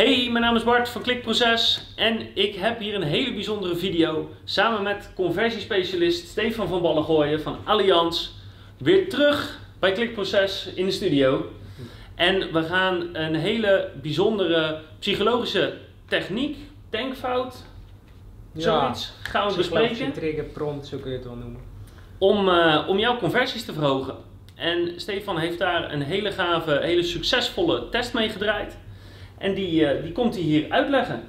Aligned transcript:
Hey, 0.00 0.28
mijn 0.30 0.44
naam 0.44 0.56
is 0.56 0.62
Bart 0.62 0.88
van 0.88 1.02
Klikproces 1.02 1.92
en 1.96 2.36
ik 2.36 2.54
heb 2.54 2.78
hier 2.78 2.94
een 2.94 3.02
hele 3.02 3.32
bijzondere 3.32 3.76
video 3.76 4.28
samen 4.44 4.82
met 4.82 5.12
conversiespecialist 5.14 6.28
Stefan 6.28 6.68
van 6.68 6.82
Ballengooien 6.82 7.40
van 7.40 7.56
Allianz 7.64 8.30
weer 8.78 9.08
terug 9.08 9.60
bij 9.78 9.92
Klikproces 9.92 10.72
in 10.74 10.84
de 10.84 10.90
studio. 10.90 11.52
En 12.14 12.52
we 12.52 12.62
gaan 12.62 13.08
een 13.12 13.34
hele 13.34 13.90
bijzondere 14.02 14.80
psychologische 14.98 15.76
techniek, 16.06 16.56
denkfout, 16.90 17.64
zoiets, 18.54 19.12
gaan 19.22 19.48
we 19.48 19.56
bespreken 19.56 20.12
trigger, 20.12 20.44
prompt, 20.44 20.86
zo 20.86 20.98
kun 20.98 21.10
je 21.10 21.16
het 21.16 21.26
wel 21.26 21.36
noemen. 21.36 21.60
om, 22.18 22.48
eh, 22.48 22.84
om 22.88 22.98
jouw 22.98 23.18
conversies 23.18 23.64
te 23.64 23.72
verhogen. 23.72 24.14
En 24.54 24.92
Stefan 24.96 25.38
heeft 25.38 25.58
daar 25.58 25.92
een 25.92 26.02
hele 26.02 26.32
gave, 26.32 26.80
hele 26.82 27.02
succesvolle 27.02 27.88
test 27.88 28.14
mee 28.14 28.28
gedraaid. 28.28 28.76
En 29.40 29.54
die, 29.54 29.86
eh, 29.86 30.02
die 30.02 30.12
komt 30.12 30.34
hij 30.34 30.42
hier 30.42 30.70
uitleggen. 30.70 31.20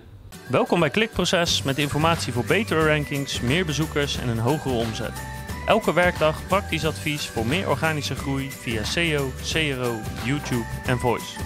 Welkom 0.47 0.79
bij 0.79 0.89
Klikproces 0.89 1.63
met 1.63 1.77
informatie 1.77 2.33
voor 2.33 2.45
betere 2.45 2.87
rankings, 2.87 3.41
meer 3.41 3.65
bezoekers 3.65 4.19
en 4.21 4.27
een 4.29 4.37
hogere 4.37 4.73
omzet. 4.73 5.23
Elke 5.67 5.93
werkdag 5.93 6.47
praktisch 6.47 6.85
advies 6.85 7.27
voor 7.27 7.45
meer 7.45 7.69
organische 7.69 8.15
groei 8.15 8.49
via 8.49 8.83
SEO, 8.83 9.29
CRO, 9.51 9.95
YouTube 10.25 10.65
en 10.85 10.97
Voice. 10.97 11.39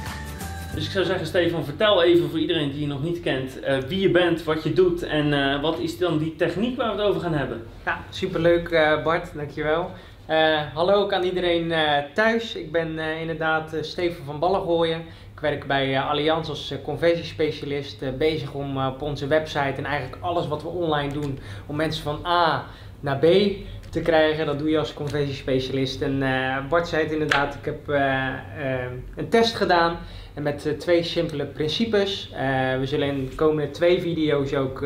Dus 0.76 0.86
ik 0.86 0.92
zou 0.92 1.06
zeggen, 1.06 1.28
Stefan, 1.28 1.66
vertel 1.66 2.04
even 2.04 2.30
voor 2.30 2.40
iedereen 2.40 2.72
die 2.72 2.82
je 2.82 2.88
nog 2.88 3.04
niet 3.04 3.22
kent 3.22 3.60
eh, 3.60 3.78
wie 3.78 4.00
je 4.00 4.12
bent, 4.12 4.44
wat 4.44 4.64
je 4.64 4.74
doet 4.74 5.04
en 5.04 5.34
eh, 5.34 5.62
wat 5.62 5.80
is 5.80 5.98
dan 5.98 6.18
die 6.18 6.36
techniek 6.36 6.78
waar 6.78 6.96
we 6.96 7.02
het 7.02 7.10
over 7.10 7.22
gaan 7.22 7.34
hebben. 7.34 7.68
Ja, 7.86 8.04
superleuk 8.10 8.70
eh, 8.70 9.04
Bart, 9.04 9.34
dankjewel. 9.34 9.92
Eh 10.26 10.60
hallo 10.74 10.94
ook 10.94 11.14
aan 11.14 11.24
iedereen 11.24 11.72
eh, 11.72 12.04
thuis. 12.14 12.56
Ik 12.56 12.72
ben 12.72 13.00
eh, 13.00 13.22
inderdaad 13.22 13.78
Steven 13.82 14.26
van 14.26 14.40
Ballengooien. 14.40 15.06
Ik 15.36 15.42
werk 15.42 15.68
bij 15.68 15.96
eh, 15.96 16.10
Allianz 16.10 16.50
als 16.50 16.72
eh, 16.72 16.78
conversiespecialist, 16.84 18.02
eh, 18.02 18.10
bezig 18.18 18.54
om 18.54 18.86
op 18.86 19.02
onze 19.02 19.28
website 19.28 19.74
en 19.78 19.86
eigenlijk 19.86 20.24
alles 20.24 20.48
wat 20.48 20.62
we 20.62 20.68
online 20.68 21.14
doen, 21.14 21.40
om 21.66 21.76
mensen 21.76 22.04
van 22.04 22.26
A 22.26 22.66
naar 23.00 23.18
B 23.18 23.26
te 23.90 24.02
krijgen. 24.02 24.46
Dat 24.46 24.60
doe 24.60 24.70
je 24.70 24.78
als 24.78 24.94
conversiespecialist. 24.94 26.02
En 26.02 26.24
Bart 26.70 26.88
zei 26.88 27.04
het 27.04 27.12
inderdaad, 27.12 27.56
ik 27.56 27.66
heb 27.66 27.88
een 29.16 29.30
test 29.30 29.56
gedaan. 29.56 29.98
En 30.34 30.44
met 30.44 30.80
twee 30.80 31.04
simpele 31.04 31.46
principes. 31.46 32.30
We 32.80 32.86
zullen 32.86 33.08
in 33.08 33.30
de 33.30 33.36
komende 33.36 33.72
twee 33.72 34.02
video's 34.02 34.54
ook 34.54 34.86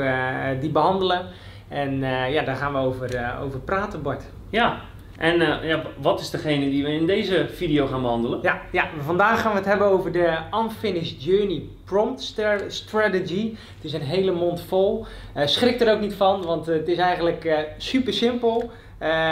die 0.59 0.69
behandelen. 0.69 1.25
En 1.67 1.99
ja, 2.31 2.43
daar 2.43 2.55
gaan 2.55 2.73
we 2.73 2.79
over, 2.79 3.37
over 3.41 3.59
praten, 3.59 4.01
Bart. 4.01 4.23
Ja, 4.49 4.81
en 5.19 5.41
eh, 5.41 5.67
ja, 5.67 5.81
wat 5.97 6.19
is 6.19 6.29
degene 6.29 6.69
die 6.69 6.83
we 6.83 6.91
in 6.91 7.05
deze 7.05 7.47
video 7.51 7.87
gaan 7.87 8.01
behandelen? 8.01 8.39
Ja, 8.41 8.61
ja, 8.71 8.87
vandaag 8.99 9.41
gaan 9.41 9.51
we 9.51 9.57
het 9.57 9.67
hebben 9.67 9.87
over 9.87 10.11
de 10.11 10.37
Unfinished 10.63 11.23
Journey 11.23 11.61
Prompt 11.85 12.21
Stra- 12.21 12.69
Strategy. 12.69 13.49
Het 13.75 13.83
is 13.83 13.93
een 13.93 14.01
hele 14.01 14.31
mond 14.31 14.61
vol. 14.61 15.05
Eh, 15.33 15.45
schrik 15.47 15.81
er 15.81 15.93
ook 15.93 15.99
niet 15.99 16.13
van, 16.13 16.41
want 16.45 16.65
het 16.65 16.87
is 16.87 16.97
eigenlijk 16.97 17.45
eh, 17.45 17.57
super 17.77 18.13
simpel, 18.13 18.71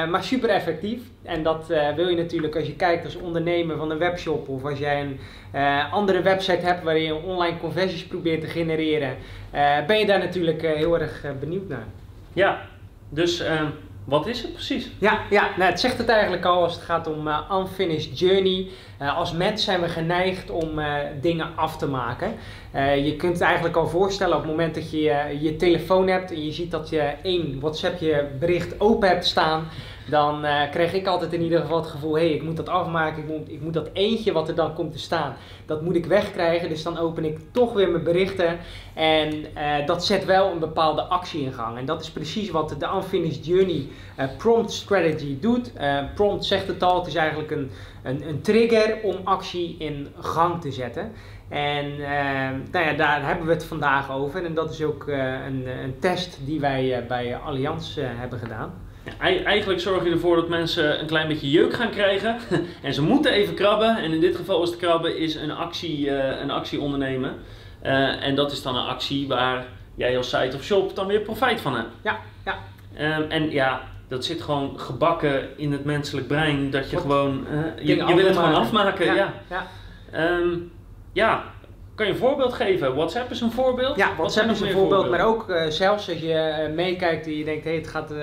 maar 0.09 0.23
super 0.23 0.49
effectief. 0.49 1.01
En 1.23 1.43
dat 1.43 1.67
wil 1.95 2.07
je 2.07 2.15
natuurlijk 2.15 2.55
als 2.55 2.67
je 2.67 2.75
kijkt 2.75 3.05
als 3.05 3.15
ondernemer 3.15 3.77
van 3.77 3.91
een 3.91 3.97
webshop 3.97 4.49
of 4.49 4.63
als 4.65 4.79
jij 4.79 5.01
een 5.01 5.19
andere 5.91 6.21
website 6.21 6.65
hebt 6.65 6.83
waarin 6.83 7.03
je 7.03 7.15
online 7.15 7.57
conversies 7.59 8.05
probeert 8.05 8.41
te 8.41 8.47
genereren. 8.47 9.17
ben 9.87 9.99
je 9.99 10.05
daar 10.05 10.19
natuurlijk 10.19 10.61
heel 10.61 10.99
erg 10.99 11.25
benieuwd 11.39 11.67
naar. 11.67 11.85
Ja, 12.33 12.61
dus 13.09 13.39
eh, 13.39 13.61
wat 14.07 14.27
is 14.27 14.41
het 14.41 14.53
precies? 14.53 14.89
Ja, 14.99 15.21
ja 15.29 15.49
nou, 15.57 15.69
het 15.71 15.79
zegt 15.79 15.97
het 15.97 16.09
eigenlijk 16.09 16.45
al 16.45 16.63
als 16.63 16.73
het 16.73 16.83
gaat 16.83 17.07
om 17.07 17.27
eh, 17.27 17.51
unfinished 17.59 18.19
journey. 18.19 18.67
Eh, 18.97 19.17
als 19.17 19.31
mens 19.31 19.63
zijn 19.63 19.81
we 19.81 19.87
geneigd 19.87 20.49
om 20.49 20.79
eh, 20.79 20.87
dingen 21.21 21.47
af 21.55 21.77
te 21.77 21.87
maken. 21.87 22.33
Je 23.03 23.15
kunt 23.17 23.33
het 23.33 23.41
eigenlijk 23.41 23.75
al 23.75 23.87
voorstellen 23.87 24.35
op 24.35 24.41
het 24.41 24.51
moment 24.51 24.75
dat 24.75 24.91
je 24.91 25.37
je 25.41 25.55
telefoon 25.55 26.07
hebt 26.07 26.31
en 26.31 26.45
je 26.45 26.51
ziet 26.51 26.71
dat 26.71 26.89
je 26.89 27.13
één 27.23 27.59
WhatsApp 27.59 27.99
je 27.99 28.27
bericht 28.39 28.79
open 28.79 29.09
hebt 29.09 29.25
staan. 29.25 29.67
Dan 30.09 30.45
eh, 30.45 30.69
krijg 30.71 30.93
ik 30.93 31.07
altijd 31.07 31.33
in 31.33 31.41
ieder 31.41 31.61
geval 31.61 31.77
het 31.77 31.87
gevoel, 31.87 32.15
hé, 32.15 32.25
hey, 32.25 32.33
ik 32.33 32.43
moet 32.43 32.57
dat 32.57 32.69
afmaken, 32.69 33.23
ik 33.23 33.29
moet, 33.29 33.49
ik 33.49 33.61
moet 33.61 33.73
dat 33.73 33.89
eentje 33.93 34.31
wat 34.31 34.47
er 34.47 34.55
dan 34.55 34.73
komt 34.73 34.91
te 34.91 34.99
staan, 34.99 35.35
dat 35.65 35.81
moet 35.81 35.95
ik 35.95 36.05
wegkrijgen. 36.05 36.69
Dus 36.69 36.83
dan 36.83 36.97
open 36.97 37.25
ik 37.25 37.39
toch 37.51 37.73
weer 37.73 37.89
mijn 37.89 38.03
berichten 38.03 38.57
en 38.93 39.55
eh, 39.55 39.85
dat 39.85 40.05
zet 40.05 40.25
wel 40.25 40.51
een 40.51 40.59
bepaalde 40.59 41.01
actie 41.01 41.41
in 41.41 41.53
gang. 41.53 41.77
En 41.77 41.85
dat 41.85 42.01
is 42.01 42.11
precies 42.11 42.49
wat 42.49 42.75
de 42.79 42.87
Unfinished 42.95 43.45
Journey 43.45 43.87
eh, 44.15 44.25
Prompt 44.37 44.71
Strategy 44.71 45.39
doet. 45.39 45.71
Prompt 46.15 46.45
zegt 46.45 46.67
het 46.67 46.83
al, 46.83 46.97
het 46.97 47.07
is 47.07 47.15
eigenlijk 47.15 47.51
een, 47.51 47.71
een, 48.03 48.27
een 48.27 48.41
trigger 48.41 48.99
om 49.03 49.15
actie 49.23 49.75
in 49.79 50.07
gang 50.19 50.61
te 50.61 50.71
zetten. 50.71 51.11
En 51.49 51.97
nou 52.71 52.85
ja, 52.85 52.93
daar 52.93 53.25
hebben 53.25 53.45
we 53.45 53.53
het 53.53 53.65
vandaag 53.65 54.11
over. 54.11 54.45
En 54.45 54.53
dat 54.53 54.71
is 54.71 54.83
ook 54.83 55.07
een, 55.07 55.67
een 55.83 55.99
test 55.99 56.39
die 56.45 56.59
wij 56.59 57.05
bij 57.07 57.37
Allianz 57.37 57.95
hebben 57.99 58.39
gedaan. 58.39 58.86
Ja, 59.19 59.43
eigenlijk 59.43 59.79
zorg 59.79 60.03
je 60.03 60.11
ervoor 60.11 60.35
dat 60.35 60.47
mensen 60.49 60.99
een 60.99 61.05
klein 61.05 61.27
beetje 61.27 61.49
jeuk 61.49 61.73
gaan 61.73 61.89
krijgen. 61.89 62.37
en 62.83 62.93
ze 62.93 63.01
moeten 63.01 63.31
even 63.31 63.53
krabben. 63.53 63.97
En 63.97 64.13
in 64.13 64.19
dit 64.19 64.35
geval 64.35 64.63
is 64.63 64.69
het 64.69 64.79
krabben 64.79 65.17
is 65.17 65.35
een 65.35 65.51
actie, 65.51 66.11
eh, 66.11 66.41
een 66.41 66.51
actie 66.51 66.81
ondernemen. 66.81 67.35
Eh, 67.81 68.23
en 68.25 68.35
dat 68.35 68.51
is 68.51 68.61
dan 68.61 68.75
een 68.75 68.85
actie 68.85 69.27
waar 69.27 69.65
jij 69.95 70.17
als 70.17 70.29
site 70.29 70.55
of 70.55 70.63
shop 70.63 70.95
dan 70.95 71.07
weer 71.07 71.19
profijt 71.19 71.61
van 71.61 71.75
hebt. 71.75 71.89
Ja, 72.01 72.19
ja. 72.45 72.57
Ehm, 72.95 73.21
en 73.29 73.51
ja, 73.51 73.81
dat 74.07 74.25
zit 74.25 74.41
gewoon 74.41 74.79
gebakken 74.79 75.57
in 75.57 75.71
het 75.71 75.83
menselijk 75.83 76.27
brein. 76.27 76.69
Dat 76.69 76.89
je 76.89 76.97
gewoon, 76.97 77.47
eh, 77.47 77.85
je, 77.85 77.95
je 77.95 78.15
wil 78.15 78.25
het 78.25 78.35
gewoon 78.35 78.55
afmaken. 78.55 79.05
Ja. 79.05 79.13
ja. 79.13 79.33
ja. 79.49 79.67
Ehm, 80.11 80.49
ja, 81.13 81.43
kan 81.95 82.05
je 82.05 82.11
een 82.11 82.17
voorbeeld 82.17 82.53
geven? 82.53 82.95
WhatsApp 82.95 83.31
is 83.31 83.41
een 83.41 83.51
voorbeeld. 83.51 83.97
Ja, 83.97 84.07
Wat 84.07 84.17
WhatsApp 84.17 84.49
is 84.49 84.61
een 84.61 84.71
voorbeeld, 84.71 85.09
maar 85.09 85.25
ook 85.25 85.45
zelfs 85.69 86.09
als 86.09 86.19
je 86.19 86.71
meekijkt 86.75 87.25
en 87.25 87.37
je 87.37 87.43
denkt, 87.43 87.63
hey, 87.63 87.75
het 87.75 87.87
gaat, 87.87 88.13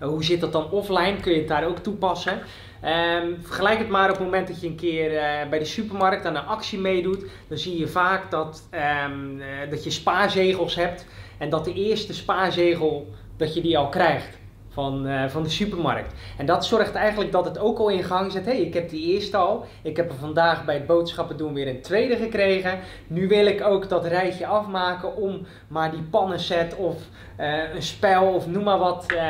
hoe 0.00 0.24
zit 0.24 0.40
dat 0.40 0.52
dan 0.52 0.70
offline, 0.70 1.16
kun 1.20 1.32
je 1.32 1.38
het 1.38 1.48
daar 1.48 1.66
ook 1.66 1.78
toepassen. 1.78 2.42
Ehm, 2.80 3.26
vergelijk 3.40 3.78
het 3.78 3.88
maar 3.88 4.10
op 4.10 4.16
het 4.16 4.24
moment 4.24 4.48
dat 4.48 4.60
je 4.60 4.66
een 4.66 4.76
keer 4.76 5.16
eh, 5.16 5.48
bij 5.48 5.58
de 5.58 5.64
supermarkt 5.64 6.26
aan 6.26 6.36
een 6.36 6.46
actie 6.46 6.78
meedoet, 6.78 7.24
dan 7.48 7.58
zie 7.58 7.78
je 7.78 7.88
vaak 7.88 8.30
dat, 8.30 8.66
ehm, 8.70 9.40
eh, 9.40 9.70
dat 9.70 9.84
je 9.84 9.90
spaarzegels 9.90 10.74
hebt 10.74 11.06
en 11.38 11.50
dat 11.50 11.64
de 11.64 11.74
eerste 11.74 12.14
spaarzegel, 12.14 13.08
dat 13.36 13.54
je 13.54 13.60
die 13.60 13.78
al 13.78 13.88
krijgt. 13.88 14.39
Van, 14.72 15.06
eh, 15.06 15.28
van 15.28 15.42
de 15.42 15.48
supermarkt. 15.48 16.14
En 16.38 16.46
dat 16.46 16.66
zorgt 16.66 16.94
eigenlijk 16.94 17.32
dat 17.32 17.44
het 17.44 17.58
ook 17.58 17.78
al 17.78 17.88
in 17.88 18.04
gang 18.04 18.32
zet. 18.32 18.44
Hé, 18.44 18.52
hey, 18.52 18.60
ik 18.60 18.74
heb 18.74 18.88
die 18.88 19.14
eerste 19.14 19.36
al. 19.36 19.64
Ik 19.82 19.96
heb 19.96 20.10
er 20.10 20.16
vandaag 20.16 20.64
bij 20.64 20.74
het 20.74 20.86
boodschappen 20.86 21.36
doen 21.36 21.54
weer 21.54 21.68
een 21.68 21.82
tweede 21.82 22.16
gekregen. 22.16 22.78
Nu 23.06 23.28
wil 23.28 23.46
ik 23.46 23.62
ook 23.64 23.88
dat 23.88 24.06
rijtje 24.06 24.46
afmaken 24.46 25.16
om 25.16 25.46
maar 25.68 25.90
die 25.90 26.02
pannenset 26.02 26.76
of 26.76 26.96
eh, 27.36 27.74
een 27.74 27.82
spel 27.82 28.34
of 28.34 28.46
noem 28.46 28.64
maar 28.64 28.78
wat 28.78 29.12
eh, 29.12 29.28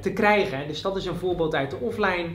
te 0.00 0.12
krijgen. 0.12 0.68
Dus 0.68 0.82
dat 0.82 0.96
is 0.96 1.06
een 1.06 1.14
voorbeeld 1.14 1.54
uit 1.54 1.70
de 1.70 1.76
offline, 1.80 2.28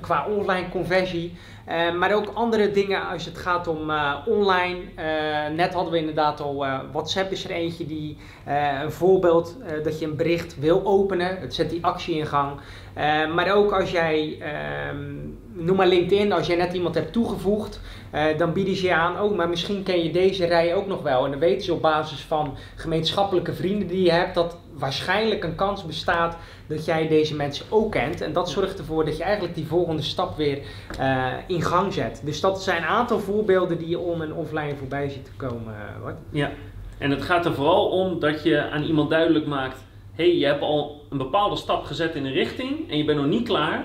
qua 0.00 0.26
online 0.26 0.68
conversie. 0.68 1.36
Eh, 1.64 1.94
maar 1.94 2.14
ook 2.14 2.30
andere 2.34 2.70
dingen 2.70 3.08
als 3.08 3.24
het 3.24 3.38
gaat 3.38 3.66
om 3.68 3.90
eh, 3.90 4.14
online. 4.26 4.78
Eh, 4.94 5.54
net 5.56 5.74
hadden 5.74 5.92
we 5.92 5.98
inderdaad 5.98 6.40
al, 6.40 6.64
eh, 6.64 6.78
WhatsApp 6.92 7.32
is 7.32 7.44
er 7.44 7.50
eentje 7.50 7.86
die 7.86 8.16
eh, 8.44 8.80
een 8.82 8.92
voorbeeld 8.92 9.56
eh, 9.66 9.84
dat 9.84 9.98
je 9.98 10.06
een 10.06 10.16
bericht 10.16 10.58
wil 10.58 10.84
openen. 10.84 11.36
Het 11.40 11.54
zet 11.54 11.70
die 11.70 11.84
actie 11.84 12.16
in 12.16 12.26
gang. 12.26 12.60
Eh, 12.94 13.34
maar 13.34 13.54
ook 13.54 13.72
als 13.72 13.90
jij, 13.90 14.36
ehm, 14.40 15.04
noem 15.52 15.76
maar 15.76 15.86
LinkedIn, 15.86 16.32
als 16.32 16.46
jij 16.46 16.56
net 16.56 16.72
iemand 16.72 16.94
hebt 16.94 17.12
toegevoegd, 17.12 17.80
eh, 18.10 18.38
dan 18.38 18.52
bieden 18.52 18.76
ze 18.76 18.86
je 18.86 18.94
aan, 18.94 19.20
oh, 19.20 19.36
maar 19.36 19.48
misschien 19.48 19.82
ken 19.82 20.02
je 20.02 20.10
deze 20.10 20.46
rij 20.46 20.74
ook 20.74 20.86
nog 20.86 21.02
wel. 21.02 21.24
En 21.24 21.30
dan 21.30 21.40
weten 21.40 21.64
ze 21.64 21.72
op 21.72 21.82
basis 21.82 22.20
van 22.20 22.56
gemeenschappelijke 22.74 23.52
vrienden 23.52 23.88
die 23.88 24.02
je 24.02 24.12
hebt, 24.12 24.34
dat 24.34 24.56
waarschijnlijk 24.78 25.44
een 25.44 25.54
kans 25.54 25.86
bestaat 25.86 26.36
dat 26.66 26.84
jij 26.84 27.08
deze 27.08 27.36
mensen 27.36 27.66
ook 27.68 27.92
kent. 27.92 28.20
En 28.20 28.32
dat 28.32 28.50
zorgt 28.50 28.78
ervoor 28.78 29.04
dat 29.04 29.16
je 29.16 29.22
eigenlijk 29.22 29.54
die 29.54 29.66
volgende 29.66 30.02
stap 30.02 30.36
weer 30.36 30.58
eh, 30.98 31.26
in 31.46 31.62
gang 31.62 31.92
zet. 31.92 32.20
Dus 32.24 32.40
dat 32.40 32.62
zijn 32.62 32.82
een 32.82 32.88
aantal 32.88 33.18
voorbeelden 33.18 33.78
die 33.78 33.88
je 33.88 33.98
on- 33.98 34.22
en 34.22 34.34
offline 34.34 34.76
voorbij 34.76 35.08
ziet 35.08 35.30
komen. 35.36 35.74
eh, 35.74 36.02
Bart. 36.02 36.16
Ja, 36.30 36.50
en 36.98 37.10
het 37.10 37.22
gaat 37.22 37.46
er 37.46 37.54
vooral 37.54 37.88
om 37.88 38.18
dat 38.20 38.42
je 38.42 38.70
aan 38.70 38.82
iemand 38.82 39.10
duidelijk 39.10 39.46
maakt: 39.46 39.84
hé, 40.14 40.24
hey, 40.24 40.36
je 40.36 40.46
hebt 40.46 40.62
al 40.62 41.06
een 41.10 41.18
bepaalde 41.18 41.56
stap 41.56 41.84
gezet 41.84 42.14
in 42.14 42.24
een 42.26 42.32
richting 42.32 42.90
en 42.90 42.96
je 42.96 43.04
bent 43.04 43.18
nog 43.18 43.28
niet 43.28 43.48
klaar. 43.48 43.84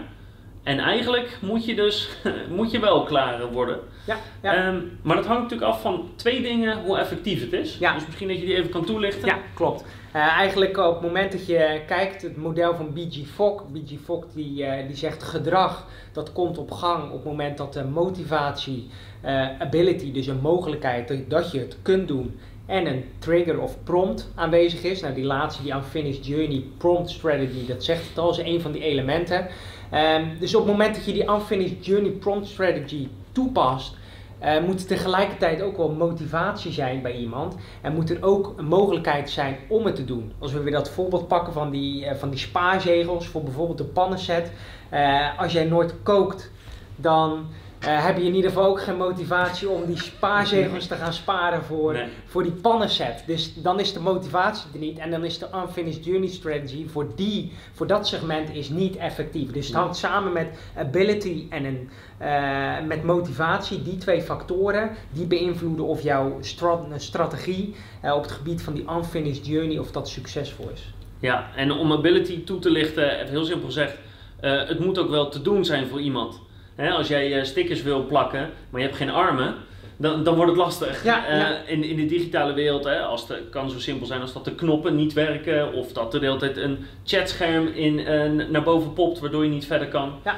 En 0.64 0.80
eigenlijk 0.80 1.38
moet 1.42 1.66
je 1.66 1.76
dus 1.76 2.10
moet 2.58 2.72
je 2.72 2.80
wel 2.80 3.04
klaar 3.04 3.52
worden. 3.52 3.80
Ja, 4.08 4.18
ja. 4.42 4.56
Ehm, 4.56 4.80
maar 5.02 5.16
dat 5.16 5.26
hangt 5.26 5.42
natuurlijk 5.42 5.72
af 5.72 5.82
van 5.82 6.10
twee 6.16 6.42
dingen, 6.42 6.84
hoe 6.84 6.98
effectief 6.98 7.42
het 7.42 7.54
is. 7.54 7.78
Ja. 7.78 7.94
Dus 7.94 8.06
misschien 8.06 8.28
dat 8.28 8.40
je 8.40 8.46
die 8.46 8.56
even 8.56 8.70
kan 8.70 8.86
toelichten. 8.86 9.28
Ja, 9.28 9.38
klopt. 9.54 9.86
Eh, 10.12 10.22
eigenlijk 10.22 10.78
op 10.78 10.94
het 10.94 11.02
moment 11.02 11.32
dat 11.32 11.46
je 11.46 11.82
kijkt, 11.88 12.22
het 12.22 12.38
model 12.38 12.76
van 12.76 12.94
B.G. 12.94 13.28
Fogg, 13.34 13.64
B.G. 13.72 14.00
Fogg 14.04 14.26
die, 14.34 14.66
eh, 14.66 14.88
die 14.88 14.96
zegt 14.96 15.24
gedrag, 15.24 15.88
dat 16.12 16.32
komt 16.32 16.58
op 16.58 16.72
gang 16.72 17.04
op 17.04 17.14
het 17.14 17.24
moment 17.24 17.58
dat 17.58 17.74
de 17.74 17.84
motivatie, 17.84 18.90
eh, 19.22 19.60
ability, 19.60 20.12
dus 20.12 20.28
een 20.28 20.42
mogelijkheid 20.42 21.08
dat, 21.08 21.30
dat 21.30 21.52
je 21.52 21.60
het 21.60 21.78
kunt 21.82 22.08
doen 22.08 22.40
en 22.70 22.86
een 22.86 23.04
trigger 23.20 23.60
of 23.60 23.84
prompt 23.84 24.32
aanwezig 24.36 24.84
is. 24.84 25.02
Nou, 25.02 25.14
die 25.14 25.24
laatste, 25.24 25.64
die 25.64 25.74
Unfinished 25.74 26.26
Journey 26.26 26.64
Prompt 26.78 27.10
Strategy, 27.10 27.66
dat 27.68 27.84
zegt 27.84 28.08
het 28.10 28.18
al, 28.18 28.30
is 28.30 28.38
een 28.38 28.62
van 28.62 28.72
die 28.72 28.82
elementen. 28.82 29.48
Ehm, 29.90 30.26
dus 30.40 30.56
op 30.56 30.62
het 30.62 30.72
moment 30.72 30.96
dat 30.96 31.06
je 31.06 31.14
die 31.14 31.30
Unfinished 31.30 31.86
Journey 31.86 32.12
Prompt 32.12 32.48
Strategy 32.48 33.08
toepast, 33.32 33.98
uh, 34.44 34.60
moet 34.66 34.80
er 34.80 34.88
tegelijkertijd 34.88 35.62
ook 35.62 35.78
wel 35.78 35.92
motivatie 35.92 36.72
zijn 36.72 37.02
bij 37.02 37.16
iemand. 37.16 37.56
En 37.82 37.94
moet 37.94 38.10
er 38.10 38.24
ook 38.24 38.54
een 38.58 38.66
mogelijkheid 38.66 39.30
zijn 39.30 39.58
om 39.68 39.86
het 39.86 39.96
te 39.96 40.06
doen. 40.06 40.32
Als 40.40 40.52
we 40.52 40.60
weer 40.60 40.72
dat 40.72 40.90
voorbeeld 40.90 41.28
pakken 41.28 41.54
van 41.54 41.70
die, 41.70 42.06
uh, 42.06 42.12
van 42.14 42.30
die 42.30 42.40
spaarzegels 42.40 43.28
voor 43.28 43.44
bijvoorbeeld 43.44 43.78
de 43.78 43.84
pannenset. 43.84 44.52
Uh, 44.94 45.40
als 45.40 45.52
jij 45.52 45.66
nooit 45.66 45.96
kookt, 46.04 46.52
dan 46.96 47.46
uh, 47.84 48.06
heb 48.06 48.18
je 48.18 48.24
in 48.24 48.36
ieder 48.36 48.52
geval 48.52 48.66
ook 48.66 48.82
geen 48.82 48.98
motivatie 48.98 49.70
om 49.70 49.86
die 49.86 50.02
spaarzegels 50.02 50.88
te 50.88 50.96
gaan 50.96 51.14
sparen 51.14 51.64
voor, 51.64 52.00
voor 52.26 52.44
die 52.44 52.52
pannenset. 52.52 53.24
Dus 53.26 53.54
dan 53.54 53.80
is 53.80 53.94
de 53.94 54.00
motivatie 54.00 54.70
er 54.74 54.80
niet 54.80 54.98
en 54.98 55.12
dan 55.12 55.26
is 55.26 55.38
de 55.38 55.48
unfinished 55.56 56.06
journey 56.06 56.30
strategy 56.30 56.88
voor, 56.88 57.08
die, 57.16 57.52
voor 57.74 57.88
dat 57.88 58.08
segment 58.08 58.54
is 58.54 58.70
niet 58.70 58.96
effectief. 58.96 59.52
Dus 59.52 59.68
het 59.68 59.76
hangt 59.76 59.98
samen 59.98 60.34
met 60.34 60.48
ability 60.78 61.46
en 61.50 61.66
een, 61.66 61.90
uh, 62.22 62.88
met 62.88 63.04
motivatie, 63.04 63.84
die 63.84 63.98
twee 63.98 64.22
factoren, 64.22 64.92
die 65.12 65.26
beïnvloeden 65.26 65.86
of 65.86 66.02
jouw 66.02 66.38
strat 66.42 66.86
strategie 66.96 67.76
uh, 68.06 68.14
op 68.14 68.22
het 68.22 68.32
gebied 68.32 68.62
van 68.62 68.74
die 68.74 68.86
unfinished 68.98 69.46
journey, 69.46 69.78
of 69.78 69.92
dat 69.92 70.10
succesvol 70.10 70.70
is. 70.74 70.94
Ja, 71.20 71.50
en 71.56 71.72
om 71.72 71.92
ability 71.92 72.44
toe 72.44 72.60
te 72.60 72.70
lichten, 72.70 73.28
heel 73.28 73.46
simpel 73.46 73.66
gezegd, 73.66 73.98
het 74.42 74.80
moet 74.80 74.98
ook 74.98 75.10
wel 75.10 75.30
te 75.30 75.42
doen 75.42 75.66
zijn 75.66 75.88
voor 75.88 76.02
iemand. 76.02 76.40
Hè, 76.80 76.90
als 76.90 77.08
jij 77.08 77.38
uh, 77.38 77.44
stickers 77.44 77.84
wil 77.84 78.06
plakken, 78.06 78.50
maar 78.70 78.82
je 78.82 78.88
hebt 78.88 79.00
geen 79.00 79.10
armen, 79.10 79.56
dan, 79.98 80.24
dan 80.24 80.36
wordt 80.36 80.52
het 80.52 80.60
lastig. 80.60 81.04
Ja, 81.04 81.32
uh, 81.32 81.38
ja. 81.38 81.58
In, 81.66 81.84
in 81.84 81.96
de 81.96 82.06
digitale 82.06 82.54
wereld, 82.54 82.84
hè, 82.84 83.00
als 83.00 83.28
het 83.28 83.50
kan 83.50 83.70
zo 83.70 83.80
simpel 83.80 84.08
zijn 84.08 84.22
als 84.22 84.34
dat 84.34 84.46
de 84.46 84.56
knoppen 84.56 84.96
niet 84.96 85.14
werken 85.14 85.74
of 85.74 85.92
dat 85.92 86.14
er 86.14 86.20
de 86.20 86.26
hele 86.26 86.40
tijd 86.40 86.58
een 86.58 86.78
chatscherm 87.04 87.68
in, 87.68 88.00
uh, 88.00 88.48
naar 88.50 88.64
boven 88.64 88.94
popt 88.94 89.20
waardoor 89.20 89.44
je 89.44 89.50
niet 89.50 89.66
verder 89.66 89.88
kan. 89.88 90.14
Ja. 90.24 90.36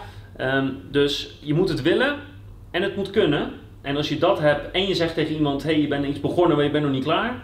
Um, 0.57 0.81
dus 0.91 1.37
je 1.39 1.53
moet 1.53 1.69
het 1.69 1.81
willen 1.81 2.15
en 2.71 2.81
het 2.81 2.95
moet 2.95 3.09
kunnen. 3.09 3.51
En 3.81 3.95
als 3.95 4.09
je 4.09 4.17
dat 4.17 4.39
hebt 4.39 4.71
en 4.71 4.87
je 4.87 4.95
zegt 4.95 5.13
tegen 5.13 5.35
iemand, 5.35 5.63
hé 5.63 5.71
hey, 5.71 5.81
je 5.81 5.87
bent 5.87 6.05
iets 6.05 6.19
begonnen 6.19 6.55
maar 6.55 6.65
je 6.65 6.71
bent 6.71 6.83
nog 6.83 6.93
niet 6.93 7.03
klaar, 7.03 7.41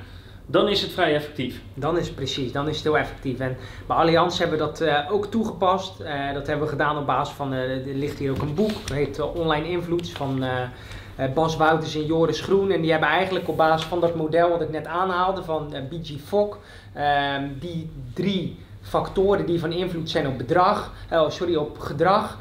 dan 0.50 0.68
is 0.68 0.82
het 0.82 0.92
vrij 0.92 1.16
effectief. 1.16 1.62
Dan 1.74 1.98
is 1.98 2.06
het 2.06 2.16
precies, 2.16 2.52
dan 2.52 2.68
is 2.68 2.76
het 2.76 2.84
heel 2.84 2.98
effectief. 2.98 3.40
En 3.40 3.58
bij 3.88 3.98
Allianz 3.98 4.40
hebben 4.40 4.58
we 4.58 4.66
dat 4.66 4.82
uh, 4.82 5.12
ook 5.12 5.26
toegepast. 5.26 6.02
Uh, 6.02 6.34
dat 6.34 6.48
hebben 6.48 6.66
we 6.66 6.72
gedaan 6.72 6.98
op 6.98 7.06
basis 7.06 7.36
van, 7.36 7.54
uh, 7.54 7.88
er 7.88 7.94
ligt 7.94 8.20
hier 8.20 8.32
ook 8.32 8.42
een 8.42 8.54
boek, 8.54 8.88
dat 8.88 8.98
heet 8.98 9.20
Online 9.20 9.68
Invloeds 9.68 10.12
van 10.12 10.44
Bas 11.34 11.58
Wouters 11.58 11.96
en 11.96 12.06
Joris 12.06 12.42
Groen. 12.42 12.72
En 12.72 12.82
die 12.82 12.92
hebben 12.92 13.10
eigenlijk 13.10 13.48
op 13.48 13.58
basis 13.58 13.88
van 13.88 14.00
dat 14.00 14.16
model 14.16 14.50
wat 14.50 14.62
ik 14.62 14.70
net 14.70 14.86
aanhaalde 14.86 15.44
van 15.44 15.74
BG 15.90 16.12
Fogg, 16.26 16.58
ehm, 16.94 17.48
die 17.60 17.90
drie 18.14 18.60
factoren 18.82 19.46
die 19.46 19.60
van 19.60 19.72
invloed 19.72 20.10
zijn 20.10 20.28
op 20.28 20.38
bedrag, 20.38 20.94
oh, 21.12 21.30
sorry, 21.30 21.56
op 21.56 21.80
gedrag. 21.80 22.38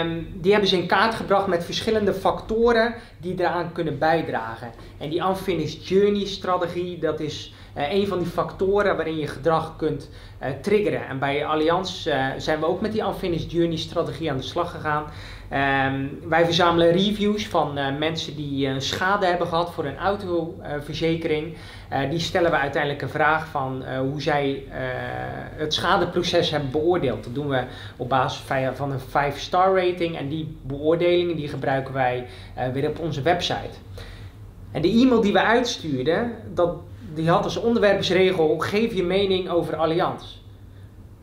Um, 0.00 0.28
die 0.34 0.52
hebben 0.52 0.68
ze 0.68 0.76
in 0.76 0.86
kaart 0.86 1.14
gebracht 1.14 1.46
met 1.46 1.64
verschillende 1.64 2.14
factoren 2.14 2.94
die 3.22 3.34
eraan 3.38 3.72
kunnen 3.72 3.98
bijdragen. 3.98 4.70
En 4.98 5.10
die 5.10 5.22
unfinished 5.22 5.88
journey 5.88 6.26
strategie, 6.26 6.98
dat 6.98 7.20
is 7.20 7.52
uh, 7.76 7.92
een 7.92 8.06
van 8.06 8.18
die 8.18 8.26
factoren 8.26 8.96
waarin 8.96 9.16
je 9.16 9.26
gedrag 9.26 9.76
kunt 9.76 10.10
uh, 10.42 10.48
triggeren. 10.60 11.06
En 11.06 11.18
bij 11.18 11.46
Allianz 11.46 12.06
uh, 12.06 12.26
zijn 12.36 12.60
we 12.60 12.66
ook 12.66 12.80
met 12.80 12.92
die 12.92 13.02
unfinished 13.02 13.52
journey 13.52 13.76
strategie 13.76 14.30
aan 14.30 14.36
de 14.36 14.42
slag 14.42 14.70
gegaan. 14.70 15.04
Um, 15.86 16.18
wij 16.28 16.44
verzamelen 16.44 16.90
reviews 16.92 17.46
van 17.46 17.98
mensen 17.98 18.36
die 18.36 18.80
schade 18.80 19.26
hebben 19.26 19.46
gehad 19.46 19.72
voor 19.72 19.84
een 19.84 19.98
autoverzekering. 19.98 21.56
die 22.10 22.18
stellen 22.18 22.50
we 22.50 22.56
uiteindelijk 22.56 23.02
een 23.02 23.08
vraag 23.08 23.46
van 23.46 23.84
hoe 23.98 24.22
zij 24.22 24.64
het 25.56 25.74
schadeproces 25.74 26.50
hebben 26.50 26.70
beoordeeld. 26.70 27.24
Dat 27.24 27.34
doen 27.34 27.48
we 27.48 27.64
op 27.96 28.08
basis 28.08 28.44
van 28.74 28.92
een 28.92 29.32
5-star 29.32 29.76
rating. 29.76 30.16
En 30.16 30.28
die 30.28 30.56
beoordelingen 30.62 31.36
die 31.36 31.48
gebruiken 31.48 31.94
wij 31.94 32.26
weer 32.72 32.88
op 32.88 32.98
onze 33.12 33.24
website. 33.24 33.76
En 34.70 34.82
de 34.82 34.88
e-mail 34.88 35.20
die 35.20 35.32
we 35.32 35.42
uitstuurden, 35.42 36.32
dat, 36.54 36.76
die 37.14 37.30
had 37.30 37.44
als 37.44 37.56
onderwerpsregel: 37.56 38.58
geef 38.58 38.94
je 38.94 39.02
mening 39.02 39.50
over 39.50 39.76
Allianz. 39.76 40.40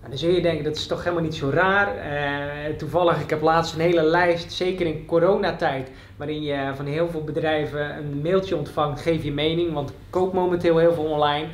En 0.03 0.09
dan 0.09 0.18
zul 0.18 0.30
je 0.30 0.41
denken, 0.41 0.63
dat 0.63 0.75
is 0.75 0.88
toch 0.88 1.03
helemaal 1.03 1.24
niet 1.24 1.36
zo 1.36 1.50
raar. 1.50 1.95
Uh, 1.95 2.75
toevallig, 2.77 3.21
ik 3.21 3.30
heb 3.30 3.41
laatst 3.41 3.74
een 3.74 3.81
hele 3.81 4.03
lijst, 4.03 4.51
zeker 4.51 4.86
in 4.86 5.06
coronatijd, 5.06 5.91
waarin 6.18 6.41
je 6.41 6.71
van 6.75 6.86
heel 6.86 7.07
veel 7.07 7.24
bedrijven 7.24 7.97
een 7.97 8.21
mailtje 8.21 8.57
ontvangt, 8.57 9.01
geef 9.01 9.24
je 9.24 9.31
mening, 9.31 9.74
want 9.74 9.89
ik 9.89 9.95
koop 10.09 10.33
momenteel 10.33 10.77
heel 10.77 10.94
veel 10.94 11.03
online. 11.03 11.47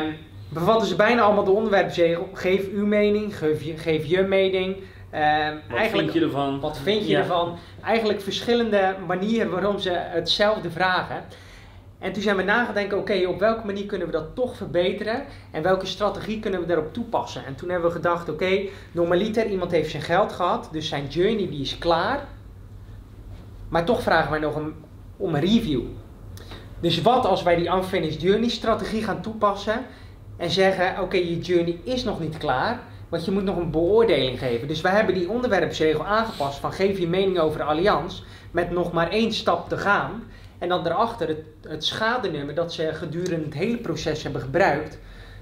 Um, 0.00 0.16
bevatten 0.48 0.88
ze 0.88 0.96
bijna 0.96 1.22
allemaal 1.22 1.44
de 1.44 1.50
onderwerpsregel, 1.50 2.28
geef 2.32 2.70
uw 2.72 2.86
mening, 2.86 3.38
geef 3.38 3.62
je, 3.62 3.76
geef 3.76 4.04
je 4.04 4.22
mening. 4.22 4.76
Um, 5.16 5.60
wat 5.68 5.88
vind 5.88 6.12
je 6.12 6.20
ervan? 6.20 6.60
Wat 6.60 6.78
vind 6.78 7.02
je 7.02 7.08
ja. 7.08 7.18
ervan? 7.18 7.58
Eigenlijk 7.82 8.20
verschillende 8.20 8.96
manieren 9.06 9.50
waarom 9.50 9.78
ze 9.78 9.90
hetzelfde 9.90 10.70
vragen. 10.70 11.24
En 11.98 12.12
toen 12.12 12.22
zijn 12.22 12.36
we 12.36 12.42
nagedenken, 12.42 12.98
oké, 12.98 13.12
okay, 13.12 13.24
op 13.24 13.38
welke 13.38 13.66
manier 13.66 13.86
kunnen 13.86 14.06
we 14.06 14.12
dat 14.12 14.34
toch 14.34 14.56
verbeteren? 14.56 15.24
En 15.50 15.62
welke 15.62 15.86
strategie 15.86 16.40
kunnen 16.40 16.60
we 16.60 16.66
daarop 16.66 16.92
toepassen? 16.92 17.46
En 17.46 17.54
toen 17.54 17.68
hebben 17.68 17.88
we 17.88 17.94
gedacht, 17.94 18.28
oké, 18.28 18.44
okay, 18.44 18.70
normaliter, 18.92 19.46
iemand 19.46 19.70
heeft 19.70 19.90
zijn 19.90 20.02
geld 20.02 20.32
gehad, 20.32 20.68
dus 20.72 20.88
zijn 20.88 21.06
journey 21.06 21.48
die 21.48 21.60
is 21.60 21.78
klaar. 21.78 22.24
Maar 23.68 23.84
toch 23.84 24.02
vragen 24.02 24.30
wij 24.30 24.40
nog 24.40 24.56
een, 24.56 24.74
om 25.16 25.34
een 25.34 25.40
review. 25.40 25.82
Dus 26.80 27.02
wat 27.02 27.26
als 27.26 27.42
wij 27.42 27.56
die 27.56 27.68
unfinished 27.68 28.20
journey 28.22 28.48
strategie 28.48 29.04
gaan 29.04 29.22
toepassen 29.22 29.86
en 30.36 30.50
zeggen, 30.50 30.90
oké, 30.90 31.00
okay, 31.00 31.28
je 31.28 31.38
journey 31.38 31.80
is 31.84 32.04
nog 32.04 32.20
niet 32.20 32.38
klaar, 32.38 32.80
want 33.08 33.24
je 33.24 33.30
moet 33.30 33.44
nog 33.44 33.56
een 33.56 33.70
beoordeling 33.70 34.38
geven. 34.38 34.68
Dus 34.68 34.80
wij 34.80 34.92
hebben 34.92 35.14
die 35.14 35.30
onderwerpsregel 35.30 36.06
aangepast 36.06 36.58
van 36.58 36.72
geef 36.72 36.98
je 36.98 37.08
mening 37.08 37.38
over 37.38 37.58
de 37.58 37.64
Allianz 37.64 38.22
met 38.50 38.70
nog 38.70 38.92
maar 38.92 39.10
één 39.10 39.32
stap 39.32 39.68
te 39.68 39.78
gaan. 39.78 40.22
En 40.58 40.68
dan 40.68 40.84
daarachter 40.84 41.28
het, 41.28 41.44
het 41.68 41.84
schadenummer 41.84 42.54
dat 42.54 42.72
ze 42.72 42.94
gedurende 42.94 43.44
het 43.44 43.54
hele 43.54 43.76
proces 43.76 44.22
hebben 44.22 44.40
gebruikt, 44.40 44.98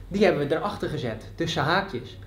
die 0.08 0.24
hebben 0.24 0.48
we 0.48 0.54
erachter 0.54 0.88
gezet, 0.88 1.30
tussen 1.34 1.62
haakjes. 1.62 2.18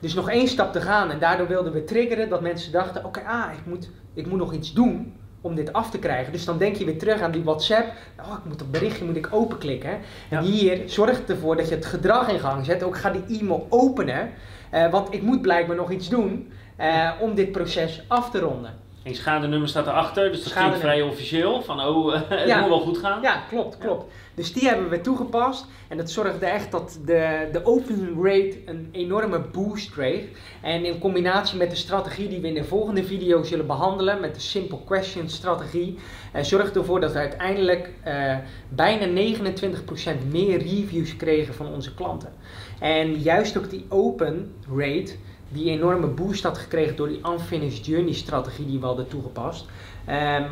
Dus 0.00 0.14
nog 0.14 0.30
één 0.30 0.48
stap 0.48 0.72
te 0.72 0.80
gaan 0.80 1.10
en 1.10 1.18
daardoor 1.18 1.46
wilden 1.46 1.72
we 1.72 1.84
triggeren 1.84 2.28
dat 2.28 2.40
mensen 2.40 2.72
dachten, 2.72 3.04
oké, 3.04 3.18
okay, 3.18 3.32
ah, 3.32 3.52
ik 3.52 3.66
moet, 3.66 3.90
ik 4.14 4.26
moet 4.26 4.38
nog 4.38 4.52
iets 4.52 4.72
doen 4.72 5.14
om 5.42 5.54
dit 5.54 5.72
af 5.72 5.90
te 5.90 5.98
krijgen. 5.98 6.32
Dus 6.32 6.44
dan 6.44 6.58
denk 6.58 6.76
je 6.76 6.84
weer 6.84 6.98
terug 6.98 7.20
aan 7.20 7.30
die 7.30 7.44
WhatsApp. 7.44 7.92
Oh, 8.20 8.32
ik 8.38 8.44
moet 8.44 8.58
dat 8.58 8.70
berichtje 8.70 9.04
moet 9.04 9.16
ik 9.16 9.28
openklikken. 9.30 9.98
Ja. 10.30 10.38
En 10.38 10.44
hier 10.44 10.82
zorgt 10.86 11.30
ervoor 11.30 11.56
dat 11.56 11.68
je 11.68 11.74
het 11.74 11.86
gedrag 11.86 12.28
in 12.28 12.40
gang 12.40 12.64
zet. 12.64 12.82
Ook 12.82 12.96
ga 12.96 13.10
die 13.10 13.40
e-mail 13.40 13.66
openen. 13.68 14.30
Uh, 14.72 14.90
want 14.90 15.14
ik 15.14 15.22
moet 15.22 15.42
blijkbaar 15.42 15.76
nog 15.76 15.90
iets 15.90 16.08
doen 16.08 16.52
uh, 16.80 17.10
om 17.20 17.34
dit 17.34 17.52
proces 17.52 18.04
af 18.08 18.30
te 18.30 18.38
ronden. 18.38 18.81
En 19.02 19.14
schadenummer 19.14 19.68
staat 19.68 19.86
erachter, 19.86 20.32
dus 20.32 20.44
dat 20.44 20.52
klinkt 20.52 20.78
vrij 20.78 21.02
officieel. 21.02 21.62
Van 21.62 21.80
oh, 21.80 22.14
het 22.28 22.48
ja. 22.48 22.60
moet 22.60 22.68
wel 22.68 22.80
goed 22.80 22.98
gaan. 22.98 23.22
Ja, 23.22 23.42
klopt, 23.48 23.78
klopt. 23.78 24.04
Ja. 24.08 24.16
Dus 24.34 24.52
die 24.52 24.68
hebben 24.68 24.88
we 24.88 25.00
toegepast. 25.00 25.66
En 25.88 25.96
dat 25.96 26.10
zorgde 26.10 26.46
echt 26.46 26.70
dat 26.70 26.98
de, 27.04 27.48
de 27.52 27.64
open 27.64 28.14
rate 28.22 28.56
een 28.64 28.88
enorme 28.92 29.40
boost 29.40 29.90
kreeg. 29.90 30.24
En 30.60 30.84
in 30.84 30.98
combinatie 30.98 31.58
met 31.58 31.70
de 31.70 31.76
strategie 31.76 32.28
die 32.28 32.40
we 32.40 32.48
in 32.48 32.54
de 32.54 32.64
volgende 32.64 33.04
video 33.04 33.42
zullen 33.42 33.66
behandelen, 33.66 34.20
met 34.20 34.34
de 34.34 34.40
Simple 34.40 34.84
Question 34.84 35.28
strategie, 35.28 35.98
uh, 36.36 36.42
zorgde 36.42 36.78
ervoor 36.78 37.00
dat 37.00 37.12
we 37.12 37.18
uiteindelijk 37.18 37.90
uh, 38.06 38.36
bijna 38.68 39.36
29% 39.36 40.28
meer 40.30 40.58
reviews 40.58 41.16
kregen 41.16 41.54
van 41.54 41.66
onze 41.66 41.94
klanten. 41.94 42.32
En 42.80 43.14
juist 43.14 43.58
ook 43.58 43.70
die 43.70 43.86
open 43.88 44.54
rate 44.76 45.12
die 45.52 45.70
enorme 45.70 46.06
boost 46.06 46.42
had 46.42 46.58
gekregen 46.58 46.96
door 46.96 47.08
die 47.08 47.20
unfinished 47.32 47.86
journey 47.86 48.12
strategie 48.12 48.66
die 48.66 48.78
we 48.80 48.86
hadden 48.86 49.08
toegepast, 49.08 49.66
um, 50.08 50.46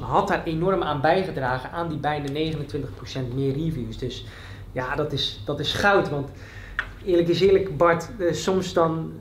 had 0.00 0.28
daar 0.28 0.44
enorm 0.44 0.82
aan 0.82 1.00
bijgedragen 1.00 1.70
aan 1.70 1.88
die 1.88 1.98
bijna 1.98 2.26
29% 2.28 3.34
meer 3.34 3.52
reviews. 3.52 3.98
Dus 3.98 4.24
ja, 4.72 4.94
dat 4.94 5.12
is, 5.12 5.42
dat 5.44 5.60
is 5.60 5.72
goud. 5.72 6.10
Want 6.10 6.30
eerlijk 7.04 7.28
is 7.28 7.40
eerlijk, 7.40 7.76
Bart, 7.76 8.10
uh, 8.18 8.32
soms 8.32 8.72
dan, 8.72 9.12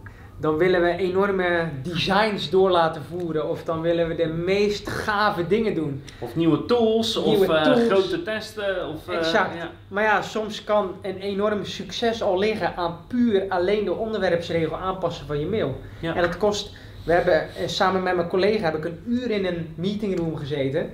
dan 0.41 0.57
willen 0.57 0.81
we 0.81 0.95
enorme 0.95 1.69
designs 1.83 2.49
door 2.49 2.69
laten 2.69 3.01
voeren. 3.03 3.49
Of 3.49 3.63
dan 3.63 3.81
willen 3.81 4.07
we 4.07 4.15
de 4.15 4.27
meest 4.27 4.89
gave 4.89 5.47
dingen 5.47 5.75
doen. 5.75 6.03
Of 6.19 6.35
nieuwe 6.35 6.65
tools, 6.65 7.25
nieuwe 7.25 7.45
of 7.45 7.51
uh, 7.51 7.63
tools. 7.63 7.87
grote 7.87 8.23
testen. 8.23 8.87
Of, 8.87 9.09
uh, 9.09 9.15
exact. 9.15 9.55
Ja. 9.55 9.71
Maar 9.87 10.03
ja, 10.03 10.21
soms 10.21 10.63
kan 10.63 10.95
een 11.01 11.17
enorm 11.17 11.65
succes 11.65 12.23
al 12.23 12.37
liggen 12.37 12.75
aan 12.75 12.97
puur 13.07 13.45
alleen 13.49 13.85
de 13.85 13.93
onderwerpsregel 13.93 14.77
aanpassen 14.77 15.25
van 15.25 15.39
je 15.39 15.45
mail. 15.45 15.79
Ja. 15.99 16.15
En 16.15 16.21
dat 16.21 16.37
kost... 16.37 16.71
We 17.05 17.13
hebben 17.13 17.47
samen 17.69 18.03
met 18.03 18.15
mijn 18.15 18.27
collega 18.27 18.63
heb 18.63 18.75
ik 18.75 18.85
een 18.85 18.99
uur 19.07 19.31
in 19.31 19.45
een 19.45 19.73
meetingroom 19.75 20.35
gezeten. 20.35 20.89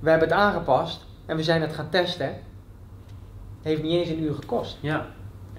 We 0.00 0.10
hebben 0.10 0.28
het 0.28 0.36
aangepast 0.36 1.06
en 1.26 1.36
we 1.36 1.42
zijn 1.42 1.60
het 1.60 1.72
gaan 1.72 1.90
testen. 1.90 2.26
Het 2.26 2.36
heeft 3.62 3.82
niet 3.82 4.00
eens 4.00 4.08
een 4.08 4.22
uur 4.22 4.34
gekost. 4.34 4.78
Ja. 4.80 5.06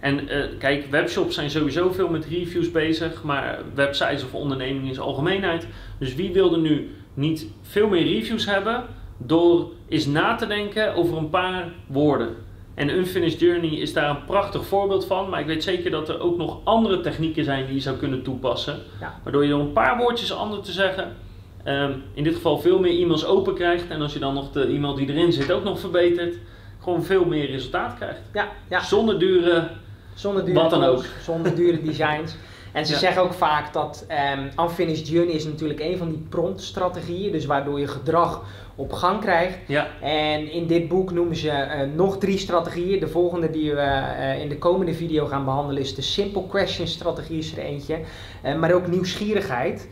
En 0.01 0.33
uh, 0.33 0.43
kijk, 0.59 0.85
webshops 0.89 1.35
zijn 1.35 1.49
sowieso 1.49 1.91
veel 1.91 2.09
met 2.09 2.25
reviews 2.25 2.71
bezig, 2.71 3.23
maar 3.23 3.59
websites 3.73 4.23
of 4.23 4.33
ondernemingen 4.33 4.91
is 4.91 4.99
algemeenheid. 4.99 5.67
Dus 5.99 6.15
wie 6.15 6.33
wilde 6.33 6.57
nu 6.57 6.95
niet 7.13 7.47
veel 7.61 7.87
meer 7.87 8.03
reviews 8.03 8.45
hebben 8.45 8.83
door 9.17 9.71
eens 9.89 10.05
na 10.05 10.35
te 10.35 10.47
denken 10.47 10.95
over 10.95 11.17
een 11.17 11.29
paar 11.29 11.71
woorden? 11.87 12.35
En 12.73 12.89
Unfinished 12.89 13.39
Journey 13.39 13.69
is 13.69 13.93
daar 13.93 14.09
een 14.09 14.25
prachtig 14.25 14.65
voorbeeld 14.65 15.05
van, 15.05 15.29
maar 15.29 15.39
ik 15.39 15.45
weet 15.45 15.63
zeker 15.63 15.91
dat 15.91 16.09
er 16.09 16.19
ook 16.19 16.37
nog 16.37 16.59
andere 16.63 17.01
technieken 17.01 17.43
zijn 17.43 17.65
die 17.65 17.75
je 17.75 17.81
zou 17.81 17.97
kunnen 17.97 18.23
toepassen. 18.23 18.79
Ja. 18.99 19.19
Waardoor 19.23 19.43
je 19.43 19.49
door 19.49 19.59
een 19.59 19.73
paar 19.73 19.97
woordjes 19.97 20.33
anders 20.33 20.65
te 20.65 20.71
zeggen 20.71 21.15
Ehm, 21.63 21.91
in 22.13 22.23
dit 22.23 22.35
geval 22.35 22.59
veel 22.59 22.79
meer 22.79 23.01
e-mails 23.01 23.25
open 23.25 23.53
krijgt. 23.53 23.87
En 23.87 24.01
als 24.01 24.13
je 24.13 24.19
dan 24.19 24.33
nog 24.33 24.51
de 24.51 24.65
e-mail 24.65 24.95
die 24.95 25.09
erin 25.09 25.33
zit 25.33 25.51
ook 25.51 25.63
nog 25.63 25.79
verbetert, 25.79 26.35
gewoon 26.79 27.03
veel 27.03 27.25
meer 27.25 27.51
resultaat 27.51 27.95
krijgt. 27.95 28.21
Ja, 28.33 28.47
ja. 28.69 28.83
Zonder 28.83 29.19
dure, 29.19 29.69
zonder 30.13 30.45
dure 30.45 30.59
wat 30.61 30.69
dan 30.69 30.81
tools, 30.81 30.99
ook. 30.99 31.05
Zonder 31.23 31.55
dure 31.55 31.81
designs. 31.81 32.35
En 32.71 32.85
ze 32.85 32.93
Ja. 32.93 32.99
zeggen 32.99 33.21
ook 33.21 33.33
vaak 33.33 33.73
dat 33.73 34.05
ehm 34.07 34.47
Unfinished 34.59 35.07
Journey 35.07 35.33
is 35.35 35.45
natuurlijk 35.45 35.79
een 35.79 35.97
van 35.97 36.09
die 36.09 36.25
prompt-strategieën, 36.29 37.31
dus 37.31 37.45
waardoor 37.45 37.79
je 37.79 37.87
gedrag 37.87 38.43
op 38.75 38.93
gang 38.93 39.21
krijgt. 39.21 39.57
Ja, 39.67 39.87
En 40.01 40.51
in 40.51 40.67
dit 40.67 40.87
boek 40.87 41.11
noemen 41.11 41.35
ze 41.35 41.49
eh, 41.49 41.87
nog 41.95 42.17
drie 42.17 42.37
strategieën. 42.37 42.99
De 42.99 43.07
volgende 43.07 43.49
die 43.49 43.73
we 43.73 43.81
eh, 43.81 44.39
in 44.41 44.49
de 44.49 44.57
komende 44.57 44.93
video 44.93 45.25
gaan 45.25 45.45
behandelen 45.45 45.81
is 45.81 45.95
de 45.95 46.01
Simple 46.01 46.47
Question 46.47 46.87
strategie 46.87 47.37
is 47.37 47.51
er 47.51 47.63
eentje. 47.63 47.99
Eh, 48.41 48.55
maar 48.55 48.71
ook 48.73 48.87
nieuwsgierigheid. 48.87 49.87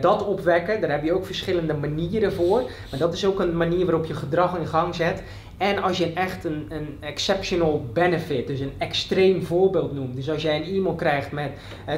Dat 0.00 0.26
opwekken, 0.26 0.80
daar 0.80 0.90
heb 0.90 1.04
je 1.04 1.12
ook 1.12 1.26
verschillende 1.26 1.74
manieren 1.74 2.32
voor. 2.32 2.62
Maar 2.90 2.98
dat 2.98 3.14
is 3.14 3.24
ook 3.26 3.40
een 3.40 3.56
manier 3.56 3.84
waarop 3.84 4.04
je 4.04 4.14
gedrag 4.14 4.56
in 4.58 4.66
gang 4.66 4.94
zet. 4.94 5.22
En 5.58 5.82
als 5.82 5.98
je 5.98 6.12
echt 6.12 6.44
een, 6.44 6.66
een 6.68 6.96
exceptional 7.00 7.84
benefit, 7.92 8.46
dus 8.46 8.60
een 8.60 8.72
extreem 8.78 9.42
voorbeeld 9.42 9.92
noemt. 9.94 10.16
Dus 10.16 10.30
als 10.30 10.42
jij 10.42 10.56
een 10.56 10.74
e-mail 10.76 10.94
krijgt 10.94 11.32
met 11.32 11.50
eh 11.86 11.94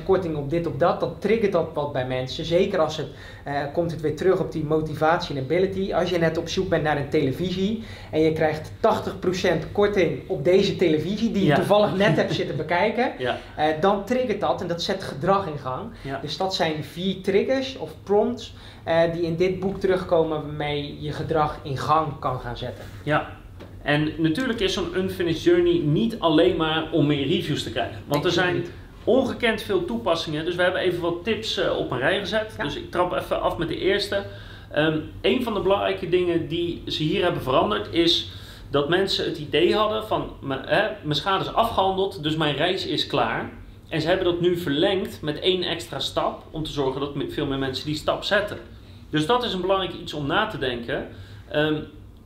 80% 0.00 0.02
korting 0.04 0.36
op 0.36 0.50
dit 0.50 0.66
of 0.66 0.76
dat, 0.76 1.00
dan 1.00 1.14
triggert 1.18 1.52
dat 1.52 1.68
wat 1.74 1.92
bij 1.92 2.06
mensen. 2.06 2.44
Zeker 2.44 2.78
als 2.78 2.96
het, 2.96 3.06
eh, 3.44 3.54
komt 3.72 3.90
het 3.90 4.00
weer 4.00 4.16
terug 4.16 4.40
op 4.40 4.52
die 4.52 4.64
motivatie 4.64 5.36
en 5.36 5.42
ability. 5.42 5.92
Als 5.94 6.10
je 6.10 6.18
net 6.18 6.38
op 6.38 6.48
zoek 6.48 6.68
bent 6.68 6.82
naar 6.82 6.96
een 6.96 7.08
televisie 7.08 7.82
en 8.10 8.20
je 8.20 8.32
krijgt 8.32 8.70
80% 8.80 9.72
korting 9.72 10.28
op 10.28 10.44
deze 10.44 10.76
televisie, 10.76 11.30
die 11.32 11.42
je 11.42 11.48
Ja. 11.48 11.54
toevallig 11.56 11.96
net 11.96 12.16
hebt 12.20 12.34
zitten 12.34 12.56
bekijken. 12.56 13.12
ja, 13.18 13.38
eh, 13.56 13.66
dan 13.80 14.04
triggert 14.04 14.40
dat 14.40 14.60
en 14.60 14.66
dat 14.68 14.82
zet 14.82 15.02
gedrag 15.02 15.46
in 15.46 15.58
gang. 15.58 15.90
ja. 16.02 16.18
Dus 16.22 16.36
dat 16.36 16.54
zijn 16.54 16.84
vier 16.84 17.20
triggers 17.22 17.76
of 17.78 17.90
prompts 18.02 18.54
eh, 18.84 19.00
die 19.12 19.22
in 19.22 19.36
dit 19.36 19.60
boek 19.60 19.80
terugkomen 19.80 20.42
waarmee 20.42 20.96
je 21.00 21.12
gedrag 21.12 21.58
in 21.62 21.76
gang 21.78 22.18
kan 22.18 22.32
gaan 22.40 22.40
zetten. 22.44 22.60
Ja, 23.02 23.36
en 23.82 24.12
natuurlijk 24.18 24.60
is 24.60 24.72
zo'n 24.72 24.96
unfinished 24.98 25.42
journey 25.42 25.78
niet 25.78 26.16
alleen 26.18 26.56
maar 26.56 26.90
om 26.92 27.06
meer 27.06 27.26
reviews 27.26 27.62
te 27.62 27.70
krijgen. 27.70 27.98
Want 28.06 28.24
er 28.24 28.30
zijn 28.32 28.64
ongekend 29.04 29.62
veel 29.62 29.84
toepassingen. 29.84 30.44
Dus 30.44 30.54
we 30.54 30.62
hebben 30.62 30.80
even 30.80 31.00
wat 31.00 31.24
tips 31.24 31.56
eh, 31.58 31.76
op 31.78 31.90
een 31.90 31.98
rij 31.98 32.18
gezet. 32.18 32.54
Ja. 32.58 32.64
Dus 32.64 32.76
ik 32.76 32.90
trap 32.90 33.12
even 33.12 33.40
af 33.42 33.56
met 33.56 33.68
de 33.68 33.78
eerste. 33.78 34.22
Ehm 34.72 34.98
een 35.20 35.42
van 35.42 35.54
de 35.54 35.60
belangrijke 35.60 36.08
dingen 36.08 36.48
die 36.48 36.82
ze 36.86 37.02
hier 37.02 37.22
hebben 37.22 37.42
veranderd 37.42 37.92
is 37.94 38.30
dat 38.70 38.88
mensen 38.88 39.24
het 39.24 39.38
idee 39.38 39.74
hadden 39.74 40.06
van 40.06 40.32
"M- 40.40 40.50
hè, 40.50 40.88
mijn 41.02 41.14
schade 41.14 41.44
is 41.44 41.52
afgehandeld, 41.54 42.22
dus 42.22 42.36
mijn 42.36 42.54
reis 42.56 42.86
is 42.86 43.06
klaar. 43.06 43.50
En 43.88 44.00
ze 44.00 44.06
hebben 44.08 44.24
dat 44.24 44.40
nu 44.40 44.56
verlengd 44.56 45.22
met 45.22 45.38
één 45.40 45.62
extra 45.62 45.98
stap 45.98 46.42
om 46.50 46.62
te 46.62 46.72
zorgen 46.72 47.00
dat 47.00 47.12
veel 47.28 47.46
meer 47.46 47.58
mensen 47.58 47.86
die 47.86 47.94
stap 47.94 48.24
zetten. 48.24 48.58
Dus 49.10 49.26
dat 49.26 49.44
is 49.44 49.52
een 49.52 49.60
belangrijk 49.60 49.94
iets 49.94 50.12
om 50.12 50.26
na 50.26 50.46
te 50.46 50.58
denken. 50.58 51.08
Ehm, 51.50 51.76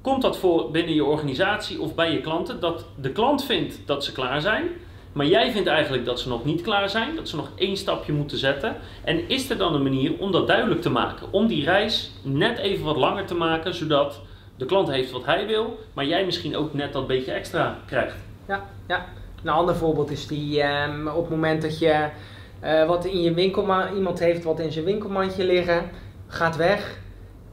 komt 0.06 0.22
dat 0.22 0.38
voor 0.38 0.70
binnen 0.70 0.94
je 0.94 1.04
organisatie 1.04 1.80
of 1.80 1.94
bij 1.94 2.12
je 2.12 2.20
klanten 2.20 2.60
dat 2.60 2.84
de 3.00 3.10
klant 3.10 3.44
vindt 3.44 3.78
dat 3.86 4.04
ze 4.04 4.12
klaar 4.12 4.40
zijn, 4.40 4.68
maar 5.12 5.26
jij 5.26 5.52
vindt 5.52 5.68
eigenlijk 5.68 6.04
dat 6.04 6.20
ze 6.20 6.28
nog 6.28 6.44
niet 6.44 6.62
klaar 6.62 6.88
zijn, 6.88 7.16
dat 7.16 7.28
ze 7.28 7.36
nog 7.36 7.50
één 7.54 7.76
stapje 7.76 8.12
moeten 8.12 8.38
zetten? 8.38 8.76
En 9.04 9.28
is 9.28 9.50
er 9.50 9.58
dan 9.58 9.74
een 9.74 9.82
manier 9.82 10.12
om 10.18 10.32
dat 10.32 10.46
duidelijk 10.46 10.82
te 10.82 10.90
maken? 10.90 11.26
Om 11.30 11.46
die 11.46 11.64
reis 11.64 12.10
net 12.22 12.58
even 12.58 12.84
wat 12.84 12.96
langer 12.96 13.24
te 13.24 13.34
maken, 13.34 13.74
zodat 13.74 14.20
de 14.56 14.64
klant 14.64 14.90
heeft 14.90 15.10
wat 15.10 15.24
hij 15.24 15.46
wil, 15.46 15.78
maar 15.92 16.04
jij 16.04 16.24
misschien 16.24 16.56
ook 16.56 16.74
net 16.74 16.92
dat 16.92 17.06
beetje 17.06 17.32
extra 17.32 17.78
krijgt. 17.86 18.16
Ja, 18.48 18.64
ja. 18.88 19.06
Een 19.42 19.50
ander 19.50 19.76
voorbeeld 19.76 20.10
is 20.10 20.26
die 20.26 20.62
ehm, 20.62 21.06
op 21.08 21.20
het 21.22 21.30
moment 21.30 21.62
dat 21.62 21.78
je 21.78 22.08
eh, 22.60 22.86
wat 22.86 23.04
in 23.04 23.22
je 23.22 23.34
winkelma 23.34 23.92
iemand 23.92 24.18
heeft 24.18 24.44
wat 24.44 24.60
in 24.60 24.72
zijn 24.72 24.84
winkelmandje 24.84 25.44
liggen, 25.44 25.90
gaat 26.26 26.56
weg. 26.56 27.04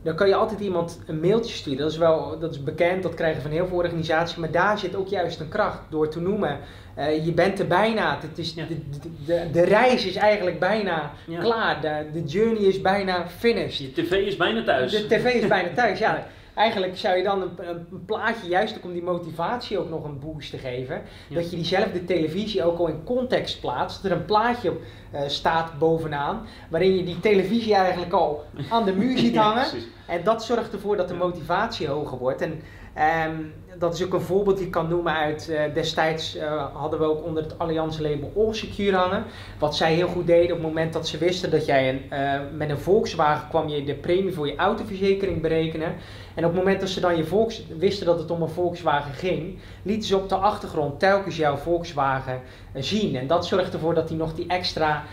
Dan 0.04 0.16
kan 0.16 0.28
je 0.28 0.36
altijd 0.36 0.60
iemand 0.60 1.00
een 1.08 1.20
mailtje 1.20 1.54
sturen. 1.54 1.80
Dat 1.80 1.92
is 1.92 1.98
wel 1.98 2.40
dat 2.40 2.52
is 2.52 2.64
bekend, 2.64 3.04
dat 3.04 3.14
krijgen 3.14 3.42
van 3.42 3.52
heel 3.52 3.68
veel 3.68 3.78
organisaties. 3.78 4.36
Maar 4.38 4.52
daar 4.52 4.80
zit 4.80 4.96
ook 4.96 5.08
juist 5.08 5.40
een 5.40 5.50
kracht 5.50 5.80
door 5.90 6.10
te 6.10 6.22
noemen. 6.22 6.58
eh, 6.96 7.26
je 7.26 7.32
bent 7.32 7.60
er 7.60 7.68
bijna. 7.68 8.18
Het 8.22 8.38
is, 8.38 8.54
Ja. 8.56 8.66
de, 8.66 8.76
de, 8.90 9.10
de, 9.26 9.50
de 9.52 9.62
reis 9.64 10.06
is 10.06 10.16
eigenlijk 10.16 10.60
bijna 10.60 11.12
Ja. 11.28 11.40
klaar. 11.40 11.82
De, 11.82 12.06
de 12.14 12.24
journey 12.24 12.62
is 12.64 12.82
bijna 12.82 13.28
finished. 13.38 13.78
Je 13.78 13.92
tv 14.04 14.12
is 14.12 14.36
bijna 14.38 14.64
thuis. 14.64 14.92
De 14.92 15.08
tv 15.08 15.34
is 15.34 15.48
bijna 15.48 15.70
thuis, 15.76 16.00
ja. 16.00 16.28
Eigenlijk 16.56 16.98
zou 16.98 17.18
je 17.18 17.24
dan 17.24 17.42
een, 17.42 17.52
een, 17.70 18.06
plaatje, 18.06 18.48
juist 18.48 18.78
ook 18.78 18.84
om 18.84 18.94
die 18.94 19.04
motivatie 19.04 19.80
ook 19.80 19.90
nog 19.90 20.04
een 20.04 20.20
boost 20.20 20.50
te 20.50 20.58
geven, 20.58 21.02
Ja. 21.30 21.36
dat 21.36 21.50
je 21.50 21.56
diezelfde 21.56 22.06
televisie 22.06 22.64
ook 22.64 22.80
al 22.80 22.88
in 22.88 23.04
context 23.04 23.60
plaatst. 23.60 24.02
Dat 24.04 24.12
er 24.12 24.18
een 24.18 24.26
plaatje 24.26 24.70
op 24.72 24.82
eh, 25.12 25.22
staat 25.28 25.80
bovenaan, 25.80 26.46
waarin 26.70 26.96
je 26.96 27.04
die 27.04 27.20
televisie 27.20 27.76
eigenlijk 27.76 28.14
al 28.14 28.44
aan 28.70 28.86
de 28.86 28.94
muur 28.94 29.18
ziet 29.18 29.36
hangen. 29.36 29.70
precies. 29.70 29.88
En 30.08 30.24
dat 30.24 30.44
zorgt 30.44 30.74
ervoor 30.74 30.98
dat 30.98 31.08
de 31.08 31.14
motivatie 31.14 31.88
hoger 31.88 32.18
wordt. 32.18 32.42
En 32.42 32.62
ehm, 32.94 33.36
dat 33.78 33.94
is 33.94 34.04
ook 34.04 34.14
een 34.14 34.22
voorbeeld 34.22 34.58
die 34.58 34.66
ik 34.66 34.72
kan 34.72 34.88
noemen 34.88 35.14
uit 35.14 35.50
eh, 35.50 35.74
destijds 35.74 36.36
eh, 36.36 36.66
hadden 36.74 37.00
we 37.00 37.06
ook 37.06 37.24
onder 37.24 37.44
het 37.44 37.60
Allianz 37.60 38.00
label 38.00 38.32
All 38.36 38.54
Secure 38.54 38.96
hangen. 38.98 39.24
Wat 39.60 39.76
zij 39.76 39.94
heel 39.94 40.08
goed 40.08 40.28
deden 40.28 40.56
op 40.56 40.58
het 40.58 40.68
moment 40.68 40.94
dat 40.94 41.08
ze 41.08 41.18
wisten 41.18 41.52
dat 41.52 41.66
jij 41.66 41.90
een, 41.90 42.12
eh, 42.12 42.40
met 42.56 42.70
een 42.70 42.78
Volkswagen 42.78 43.50
kwam 43.50 43.68
je 43.68 43.84
de 43.84 43.94
premie 43.94 44.34
voor 44.34 44.48
je 44.48 44.56
autoverzekering 44.56 45.42
berekenen. 45.42 45.96
En 46.36 46.46
op 46.46 46.52
het 46.52 46.60
moment 46.60 46.80
dat 46.80 46.90
ze 46.90 47.00
dan 47.00 47.18
je 47.18 47.24
Volks, 47.24 47.64
wisten 47.78 48.06
dat 48.06 48.20
het 48.20 48.32
om 48.32 48.42
een 48.42 48.50
Volkswagen 48.50 49.14
ging, 49.14 49.58
lieten 49.84 50.08
ze 50.08 50.18
op 50.18 50.30
de 50.30 50.36
achtergrond 50.36 51.00
telkens 51.00 51.38
jouw 51.38 51.56
Volkswagen 51.56 52.42
zien. 52.74 53.16
En 53.16 53.28
dat 53.28 53.46
zorgt 53.46 53.74
ervoor 53.74 53.94
dat 53.94 54.08
die 54.08 54.18
nog 54.18 54.34
die 54.34 54.48
extra 54.48 55.04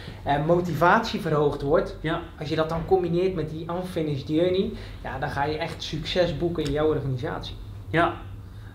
motivatie 0.46 1.20
verhoogd 1.20 1.62
wordt. 1.62 1.96
Ja, 2.00 2.20
Als 2.38 2.48
je 2.48 2.56
dat 2.56 2.68
dan 2.68 2.86
combineert 2.86 3.34
met 3.34 3.50
die 3.50 3.66
unfinished 3.70 4.28
journey, 4.28 4.72
ja, 5.02 5.18
dan 5.18 5.30
ga 5.30 5.44
je 5.44 5.58
echt 5.58 5.82
succes 5.82 6.36
boeken 6.36 6.64
in 6.64 6.72
jouw 6.72 6.88
organisatie. 6.88 7.54
ja. 7.90 8.14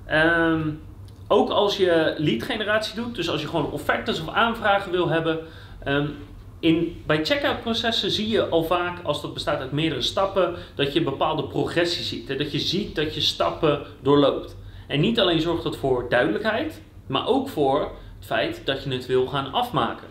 Ehm, 0.05 0.69
ook 1.27 1.49
als 1.49 1.77
je 1.77 2.15
lead 2.17 2.43
generatie 2.43 2.95
doet, 2.95 3.15
dus 3.15 3.29
als 3.29 3.41
je 3.41 3.47
gewoon 3.47 3.71
offertes 3.71 4.21
of 4.21 4.29
aanvragen 4.29 4.91
wil 4.91 5.09
hebben. 5.09 5.39
ehm, 5.83 6.07
in, 6.59 7.01
bij 7.05 7.25
checkout 7.25 7.61
processen 7.61 8.11
zie 8.11 8.29
je 8.29 8.47
al 8.47 8.63
vaak, 8.63 9.03
als 9.03 9.21
dat 9.21 9.33
bestaat 9.33 9.59
uit 9.59 9.71
meerdere 9.71 10.01
stappen, 10.01 10.55
dat 10.75 10.93
je 10.93 10.99
een 10.99 11.05
bepaalde 11.05 11.43
progressie 11.43 12.03
ziet. 12.03 12.27
Dat 12.37 12.51
je 12.51 12.59
ziet 12.59 12.95
dat 12.95 13.15
je 13.15 13.21
stappen 13.21 13.81
doorloopt. 14.01 14.55
En 14.87 14.99
niet 14.99 15.19
alleen 15.19 15.41
zorgt 15.41 15.63
dat 15.63 15.77
voor 15.77 16.05
duidelijkheid, 16.09 16.81
maar 17.07 17.27
ook 17.27 17.49
voor 17.49 17.79
het 17.79 18.25
feit 18.25 18.61
dat 18.65 18.83
je 18.83 18.89
het 18.89 19.05
wil 19.05 19.27
gaan 19.27 19.53
afmaken. 19.53 20.07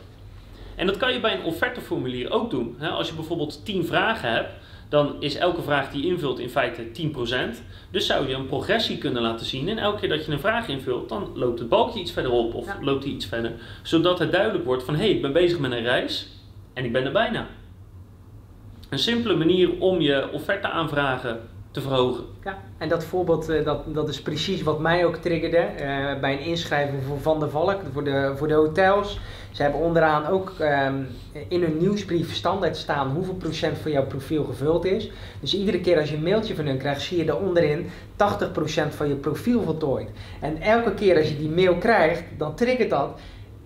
En 0.76 0.86
dat 0.86 0.96
kan 0.96 1.12
je 1.12 1.20
bij 1.20 1.34
een 1.34 1.44
offerteformulier 1.44 2.30
ook 2.30 2.50
doen. 2.50 2.76
Als 2.80 3.08
je 3.08 3.14
bijvoorbeeld 3.14 3.64
10 3.64 3.86
vragen 3.86 4.32
hebt, 4.32 4.50
dan 4.94 5.16
is 5.18 5.36
elke 5.36 5.62
vraag 5.62 5.90
die 5.90 6.02
je 6.02 6.08
invult 6.08 6.38
in 6.38 6.48
feite 6.48 6.82
10%. 6.84 7.62
Dus 7.90 8.06
zou 8.06 8.28
je 8.28 8.34
een 8.34 8.46
progressie 8.46 8.98
kunnen 8.98 9.22
laten 9.22 9.46
zien. 9.46 9.68
En 9.68 9.78
elke 9.78 10.00
keer 10.00 10.08
dat 10.08 10.26
je 10.26 10.32
een 10.32 10.40
vraag 10.40 10.68
invult, 10.68 11.08
dan 11.08 11.30
loopt 11.34 11.58
het 11.58 11.68
balkje 11.68 12.00
iets 12.00 12.12
verder 12.12 12.32
op 12.32 12.54
of 12.54 12.66
Ja. 12.66 12.76
loopt 12.80 13.04
hij 13.04 13.12
iets 13.12 13.26
verder. 13.26 13.52
Zodat 13.82 14.18
het 14.18 14.32
duidelijk 14.32 14.64
wordt 14.64 14.84
van 14.84 14.94
hé, 14.94 15.00
hey, 15.00 15.10
ik 15.10 15.22
ben 15.22 15.32
bezig 15.32 15.58
met 15.58 15.72
een 15.72 15.82
reis 15.82 16.28
en 16.72 16.84
ik 16.84 16.92
ben 16.92 17.04
er 17.04 17.12
bijna. 17.12 17.46
Een 18.90 18.98
simpele 18.98 19.36
manier 19.36 19.80
om 19.80 20.00
je 20.00 20.30
offerte 20.32 20.68
aanvragen 20.68 21.40
verhogen. 21.80 22.24
Ja, 22.44 22.58
en 22.78 22.88
dat 22.88 23.04
voorbeeld 23.04 23.48
eh, 23.48 23.64
dat, 23.64 23.94
dat 23.94 24.08
is 24.08 24.22
precies 24.22 24.62
wat 24.62 24.80
mij 24.80 25.06
ook 25.06 25.16
triggerde 25.16 25.56
eh, 25.56 26.20
bij 26.20 26.32
een 26.32 26.44
inschrijving 26.44 27.02
voor 27.06 27.20
Van 27.20 27.40
der 27.40 27.50
Valk, 27.50 27.80
voor 27.92 28.04
de, 28.04 28.32
voor 28.36 28.48
de 28.48 28.54
hotels. 28.54 29.20
Ze 29.50 29.62
hebben 29.62 29.80
onderaan 29.80 30.26
ook 30.26 30.52
ehm, 30.58 30.94
in 31.48 31.62
hun 31.62 31.76
nieuwsbrief 31.76 32.34
standaard 32.34 32.76
staan 32.76 33.10
hoeveel 33.10 33.34
procent 33.34 33.78
van 33.78 33.90
jouw 33.90 34.06
profiel 34.06 34.44
gevuld 34.44 34.84
is. 34.84 35.10
Dus 35.40 35.54
iedere 35.54 35.80
keer 35.80 35.98
als 35.98 36.10
je 36.10 36.16
een 36.16 36.22
mailtje 36.22 36.54
van 36.54 36.66
hun 36.66 36.78
krijgt, 36.78 37.00
zie 37.00 37.18
je 37.18 37.24
daar 37.24 37.40
onderin 37.40 37.86
80% 37.86 37.86
van 38.88 39.08
je 39.08 39.14
profiel 39.14 39.62
voltooid. 39.62 40.08
En 40.40 40.60
elke 40.60 40.94
keer 40.94 41.16
als 41.16 41.28
je 41.28 41.38
die 41.38 41.50
mail 41.50 41.76
krijgt, 41.76 42.22
dan 42.38 42.54
triggert 42.54 42.90
dat, 42.90 43.18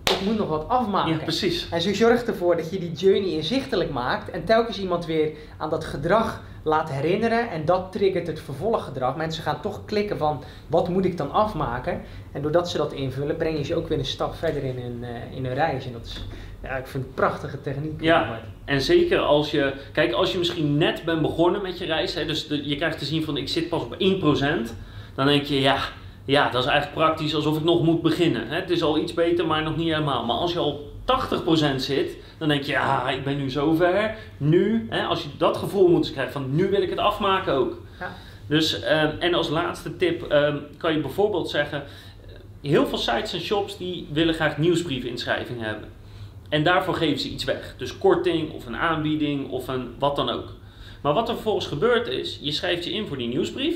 ik 0.09 0.21
moet 0.25 0.37
nog 0.37 0.47
wat 0.47 0.67
afmaken. 0.67 1.11
Ja, 1.11 1.17
precies. 1.17 1.67
En 1.71 1.81
zo 1.81 1.93
zorgt 1.93 2.27
ervoor 2.27 2.55
dat 2.55 2.71
je 2.71 2.79
die 2.79 2.91
journey 2.91 3.29
inzichtelijk 3.31 3.91
maakt 3.91 4.29
en 4.31 4.43
telkens 4.45 4.79
iemand 4.79 5.05
weer 5.05 5.31
aan 5.57 5.69
dat 5.69 5.85
gedrag 5.85 6.41
laat 6.63 6.89
herinneren 6.91 7.49
en 7.49 7.65
dat 7.65 7.91
triggert 7.91 8.27
het 8.27 8.39
vervolggedrag. 8.39 9.15
Mensen 9.15 9.43
gaan 9.43 9.61
toch 9.61 9.85
klikken 9.85 10.17
van 10.17 10.43
wat 10.67 10.89
moet 10.89 11.05
ik 11.05 11.17
dan 11.17 11.31
afmaken 11.31 12.01
en 12.31 12.41
doordat 12.41 12.69
ze 12.69 12.77
dat 12.77 12.91
invullen 12.93 13.37
breng 13.37 13.57
je 13.57 13.63
ze 13.63 13.75
ook 13.75 13.87
weer 13.87 13.97
een 13.99 14.05
stap 14.05 14.35
verder 14.35 14.63
in 14.63 14.75
hun, 14.81 15.03
eh, 15.03 15.37
in 15.37 15.45
hun 15.45 15.53
reis 15.53 15.85
en 15.85 15.91
dat 15.91 16.05
is, 16.05 16.23
ja, 16.63 16.69
ik 16.69 16.87
vind 16.87 16.93
het 16.93 16.95
een 17.05 17.13
prachtige 17.13 17.61
techniek. 17.61 18.01
Ja, 18.01 18.39
en 18.65 18.81
zeker 18.81 19.19
als 19.19 19.51
je, 19.51 19.73
kijk, 19.93 20.11
als 20.11 20.31
je 20.31 20.37
misschien 20.37 20.77
net 20.77 21.03
bent 21.05 21.21
begonnen 21.21 21.61
met 21.61 21.77
je 21.77 21.85
reis, 21.85 22.13
hè, 22.13 22.25
dus 22.25 22.47
de- 22.47 22.67
je 22.69 22.75
krijgt 22.75 22.99
te 22.99 23.05
zien 23.05 23.23
van 23.23 23.37
ik 23.37 23.49
zit 23.49 23.69
pas 23.69 23.81
op 23.83 23.95
1%, 23.97 24.73
dan 25.15 25.25
denk 25.25 25.43
je 25.43 25.61
ja, 25.61 25.77
ja, 26.29 26.49
dat 26.49 26.63
is 26.63 26.69
eigenlijk 26.69 26.99
praktisch 27.05 27.35
alsof 27.35 27.57
ik 27.57 27.63
nog 27.63 27.83
moet 27.83 28.01
beginnen. 28.01 28.47
Hè. 28.47 28.55
Het 28.55 28.69
is 28.69 28.81
al 28.81 28.97
iets 28.97 29.13
beter, 29.13 29.47
maar 29.47 29.63
nog 29.63 29.77
niet 29.77 29.87
helemaal. 29.87 30.25
Maar 30.25 30.35
als 30.35 30.53
je 30.53 30.59
al 30.59 30.91
80% 31.05 31.75
zit, 31.75 32.17
dan 32.37 32.47
denk 32.47 32.63
je 32.63 32.71
ja, 32.71 33.09
ik 33.09 33.23
ben 33.23 33.37
nu 33.37 33.49
zover. 33.49 34.15
Nu, 34.37 34.87
hè, 34.89 35.03
als 35.03 35.23
je 35.23 35.29
dat 35.37 35.57
gevoel 35.57 35.87
moet 35.87 36.11
krijgen 36.11 36.33
van 36.33 36.55
nu 36.55 36.69
wil 36.69 36.81
ik 36.81 36.89
het 36.89 36.99
afmaken 36.99 37.53
ook. 37.53 37.81
Ja. 37.99 38.11
Dus, 38.47 38.81
ehm, 38.81 39.15
en 39.19 39.33
als 39.33 39.49
laatste 39.49 39.97
tip 39.97 40.23
ehm, 40.23 40.57
kan 40.77 40.93
je 40.93 40.99
bijvoorbeeld 40.99 41.49
zeggen, 41.49 41.83
eh, 41.83 42.71
heel 42.71 42.87
veel 42.87 42.97
sites 42.97 43.33
en 43.33 43.41
shops 43.41 43.77
die 43.77 44.07
willen 44.11 44.33
graag 44.33 44.57
nieuwsbriefinschrijving 44.57 45.61
hebben. 45.61 45.89
En 46.49 46.63
daarvoor 46.63 46.93
geven 46.93 47.19
ze 47.19 47.29
iets 47.29 47.43
weg. 47.43 47.75
Dus 47.77 47.97
korting 47.97 48.51
of 48.51 48.65
een 48.65 48.77
aanbieding 48.77 49.49
of 49.49 49.67
een 49.67 49.95
wat 49.99 50.15
dan 50.15 50.29
ook. 50.29 50.53
Maar 51.01 51.13
wat 51.13 51.27
er 51.27 51.33
vervolgens 51.33 51.67
gebeurt 51.67 52.07
is, 52.07 52.39
je 52.41 52.51
schrijft 52.51 52.85
je 52.85 52.91
in 52.91 53.07
voor 53.07 53.17
die 53.17 53.27
nieuwsbrief 53.27 53.75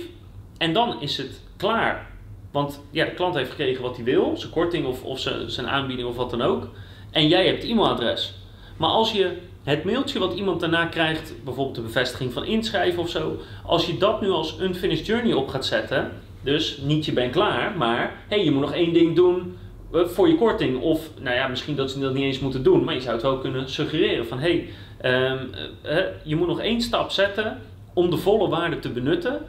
en 0.58 0.74
dan 0.74 1.02
is 1.02 1.18
het 1.18 1.42
klaar. 1.58 2.12
Want 2.54 2.82
ja, 2.92 3.06
de 3.06 3.14
klant 3.14 3.36
heeft 3.36 3.50
gekregen 3.50 3.82
wat 3.82 3.96
hij 3.96 4.06
wil, 4.06 4.34
zijn 4.38 4.52
korting 4.52 4.86
of, 4.86 5.04
of 5.04 5.20
zijn, 5.48 5.68
aanbieding 5.68 6.08
of 6.08 6.16
wat 6.16 6.30
dan 6.30 6.42
ook. 6.42 6.70
En 7.12 7.28
jij 7.28 7.46
hebt 7.46 7.64
e-mailadres. 7.64 8.34
Maar 8.78 8.90
als 8.90 9.12
je 9.12 9.38
het 9.64 9.84
mailtje 9.84 10.20
wat 10.20 10.34
iemand 10.34 10.60
daarna 10.60 10.86
krijgt, 10.86 11.34
bijvoorbeeld 11.44 11.76
de 11.76 11.82
bevestiging 11.82 12.34
van 12.34 12.46
inschrijven 12.46 13.02
of 13.02 13.10
zo, 13.10 13.38
als 13.66 13.86
je 13.86 13.98
dat 13.98 14.22
nu 14.22 14.30
als 14.30 14.60
unfinished 14.60 15.06
journey 15.06 15.34
op 15.34 15.48
gaat 15.48 15.66
zetten, 15.66 16.12
dus 16.42 16.78
niet 16.78 17.06
je 17.06 17.14
bent 17.14 17.32
klaar, 17.32 17.78
maar 17.78 18.24
hey, 18.28 18.44
je 18.44 18.52
moet 18.52 18.62
nog 18.62 18.74
één 18.74 18.94
ding 18.94 19.16
doen 19.16 19.58
eh, 19.94 20.06
voor 20.06 20.28
je 20.28 20.36
korting. 20.36 20.82
Of 20.82 21.10
nou 21.20 21.36
ja, 21.36 21.48
misschien 21.48 21.76
dat 21.76 21.92
ze 21.92 22.00
dat 22.00 22.14
niet 22.14 22.24
eens 22.24 22.40
moeten 22.40 22.64
doen, 22.64 22.84
maar 22.84 22.94
je 22.94 23.02
zou 23.02 23.14
het 23.14 23.24
wel 23.24 23.38
kunnen 23.38 23.70
suggereren 23.70 24.28
van 24.28 24.40
hey, 24.40 24.70
um, 25.06 25.50
uh, 25.86 25.98
je 26.24 26.36
moet 26.36 26.48
nog 26.48 26.60
één 26.60 26.82
stap 26.82 27.12
zetten 27.12 27.60
om 27.94 28.10
de 28.10 28.18
volle 28.18 28.50
waarde 28.50 28.80
te 28.80 28.90
benutten. 28.90 29.42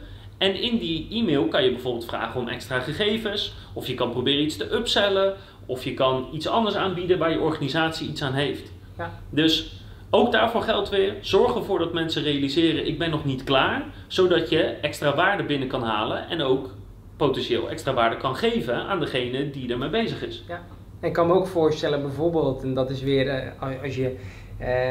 En 0.45 0.61
in 0.61 0.79
die 0.79 1.07
e-mail 1.11 1.49
kan 1.49 1.65
je 1.65 1.71
bijvoorbeeld 1.71 2.05
vragen 2.05 2.41
om 2.41 2.49
extra 2.49 2.81
gegevens, 2.81 3.55
of 3.73 3.87
je 3.87 3.95
kan 3.95 4.11
proberen 4.11 4.45
iets 4.45 4.57
te 4.57 4.75
upsellen, 4.75 5.35
of 5.67 5.85
je 5.85 5.95
kan 5.95 6.29
iets 6.33 6.49
anders 6.49 6.77
aanbieden 6.77 7.19
waar 7.19 7.31
je 7.31 7.41
organisatie 7.41 8.09
iets 8.09 8.23
aan 8.23 8.33
heeft. 8.33 8.73
Ja. 8.99 9.11
Dus 9.31 9.83
ook 10.11 10.33
daarvoor 10.33 10.63
geldt 10.63 10.89
weer, 10.89 11.15
zorg 11.21 11.55
ervoor 11.55 11.79
dat 11.79 11.93
mensen 11.93 12.23
realiseren, 12.23 12.87
ik 12.87 12.99
ben 12.99 13.11
nog 13.11 13.25
niet 13.25 13.45
klaar, 13.45 13.85
zodat 14.07 14.51
je 14.51 14.61
extra 14.61 15.15
waarde 15.15 15.43
binnen 15.43 15.69
kan 15.69 15.83
halen 15.83 16.29
en 16.29 16.43
ook 16.43 16.71
potentieel 17.17 17.71
extra 17.71 17.95
waarde 17.95 18.17
kan 18.17 18.37
geven 18.37 18.75
aan 18.75 19.01
degene 19.01 19.51
die 19.51 19.73
ermee 19.73 19.91
bezig 19.91 20.23
is. 20.23 20.43
Ja. 20.49 20.63
En 21.01 21.09
ik 21.09 21.15
kan 21.15 21.27
me 21.27 21.33
ook 21.33 21.47
voorstellen 21.47 22.03
bijvoorbeeld, 22.03 22.63
en 22.63 22.75
dat 22.75 22.91
is 22.91 23.03
weer 23.03 23.27
uh, 23.27 23.83
als 23.83 23.97
je 23.97 24.17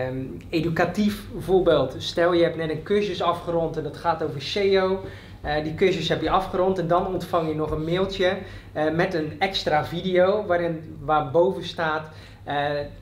um, 0.09 0.37
educatief 0.49 1.27
voorbeeld, 1.37 1.95
stel 1.97 2.33
je 2.33 2.43
hebt 2.43 2.55
net 2.55 2.69
een 2.69 2.83
cursus 2.83 3.21
afgerond 3.21 3.77
en 3.77 3.83
dat 3.83 3.97
gaat 3.97 4.23
over 4.23 4.41
SEO. 4.41 4.99
Uh, 5.45 5.63
die 5.63 5.75
cursus 5.75 6.09
heb 6.09 6.21
je 6.21 6.29
afgerond 6.29 6.79
en 6.79 6.87
dan 6.87 7.07
ontvang 7.07 7.47
je 7.47 7.55
nog 7.55 7.71
een 7.71 7.83
mailtje 7.83 8.37
uh, 8.75 8.91
met 8.91 9.13
een 9.13 9.35
extra 9.39 9.85
video 9.85 10.45
waarin, 10.45 10.97
waar 10.99 11.31
boven 11.31 11.63
staat 11.63 12.09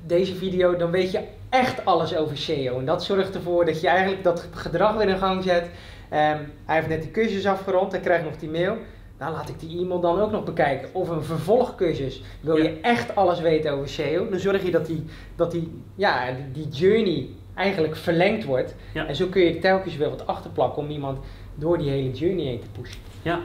deze 0.05 0.35
video, 0.35 0.75
dan 0.75 0.91
weet 0.91 1.11
je 1.11 1.23
echt 1.49 1.85
alles 1.85 2.15
over 2.15 2.37
SEO. 2.37 2.79
En 2.79 2.85
dat 2.85 3.03
zorgt 3.03 3.35
ervoor 3.35 3.65
dat 3.65 3.81
je 3.81 3.87
eigenlijk 3.87 4.23
dat 4.23 4.47
gedrag 4.51 4.95
weer 4.95 5.07
in 5.07 5.17
gang 5.17 5.43
zet. 5.43 5.63
Um, 5.63 6.51
hij 6.65 6.75
heeft 6.75 6.87
net 6.87 7.01
die 7.01 7.11
cursus 7.11 7.45
afgerond, 7.45 7.91
hij 7.91 8.01
krijgt 8.01 8.23
nog 8.23 8.37
die 8.37 8.49
mail. 8.49 8.77
Nou, 9.19 9.33
laat 9.33 9.49
ik 9.49 9.59
die 9.59 9.79
e-mail 9.79 9.99
dan 9.99 10.19
ook 10.19 10.31
nog 10.31 10.43
bekijken. 10.43 10.89
Of 10.93 11.09
een 11.09 11.23
vervolgcursus. 11.23 12.23
Wil 12.41 12.57
je 12.57 12.79
echt 12.81 13.15
alles 13.15 13.39
weten 13.39 13.71
over 13.71 13.89
SEO, 13.89 14.29
dan 14.29 14.39
zorg 14.39 14.63
je 14.63 14.71
dat 14.71 14.85
die, 14.85 15.05
dat 15.35 15.51
die, 15.51 15.81
ja, 15.95 16.25
die, 16.53 16.67
journey 16.67 17.29
eigenlijk 17.55 17.95
verlengd 17.95 18.43
wordt. 18.43 18.75
En 18.93 19.15
zo 19.15 19.27
kun 19.27 19.41
je 19.41 19.59
telkens 19.59 19.95
weer 19.95 20.09
wat 20.09 20.27
achterplakken 20.27 20.83
om 20.83 20.89
iemand 20.89 21.19
door 21.55 21.77
die 21.77 21.89
hele 21.89 22.11
journey 22.11 22.45
heen 22.45 22.59
te 22.59 22.81
pushen. 22.81 22.99
Ja, 23.21 23.39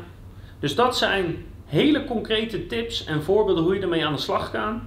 dus 0.58 0.74
dat 0.74 0.96
zijn 0.96 1.44
hele 1.66 2.04
concrete 2.04 2.66
tips 2.66 3.04
en 3.04 3.22
voorbeelden 3.22 3.64
hoe 3.64 3.74
je 3.74 3.80
ermee 3.80 4.06
aan 4.06 4.14
de 4.14 4.20
slag 4.20 4.50
kan. 4.50 4.80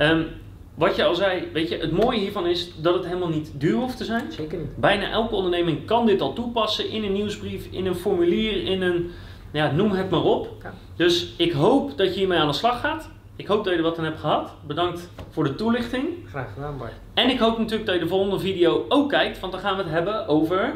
Um, 0.00 0.26
wat 0.74 0.96
je 0.96 1.04
al 1.04 1.14
zei, 1.14 1.48
weet 1.52 1.68
je, 1.68 1.78
het 1.78 1.92
mooie 1.92 2.18
hiervan 2.18 2.46
is 2.46 2.72
dat 2.76 2.94
het 2.94 3.04
helemaal 3.06 3.28
niet 3.28 3.50
duur 3.54 3.74
hoeft 3.74 3.96
te 3.96 4.04
zijn. 4.04 4.32
Zeker 4.32 4.58
niet. 4.58 4.76
Bijna 4.76 5.10
elke 5.10 5.34
onderneming 5.34 5.84
kan 5.84 6.06
dit 6.06 6.20
al 6.20 6.32
toepassen 6.32 6.88
in 6.88 7.04
een 7.04 7.12
nieuwsbrief, 7.12 7.66
in 7.70 7.86
een 7.86 7.94
formulier, 7.94 8.64
in 8.64 8.82
een, 8.82 9.10
ja, 9.52 9.70
noem 9.70 9.90
het 9.90 10.10
maar 10.10 10.22
op. 10.22 10.48
Ja. 10.62 10.74
Dus 10.96 11.34
ik 11.36 11.52
hoop 11.52 11.96
dat 11.96 12.06
je 12.06 12.18
hiermee 12.18 12.38
aan 12.38 12.48
de 12.48 12.52
slag 12.52 12.80
gaat. 12.80 13.10
Ik 13.40 13.46
hoop 13.46 13.64
dat 13.64 13.72
je 13.72 13.78
er 13.78 13.84
wat 13.84 13.98
aan 13.98 14.04
hebt 14.04 14.20
gehad. 14.20 14.50
Bedankt 14.66 15.08
voor 15.30 15.44
de 15.44 15.54
toelichting. 15.54 16.06
Graag 16.28 16.52
gedaan, 16.54 16.78
Bart. 16.78 16.92
En 17.14 17.30
ik 17.30 17.38
hoop 17.38 17.58
natuurlijk 17.58 17.86
dat 17.86 17.94
je 17.94 18.00
de 18.00 18.08
volgende 18.08 18.38
video 18.38 18.84
ook 18.88 19.08
kijkt, 19.08 19.40
want 19.40 19.52
dan 19.52 19.60
gaan 19.60 19.76
we 19.76 19.82
het 19.82 19.92
hebben 19.92 20.26
over... 20.26 20.72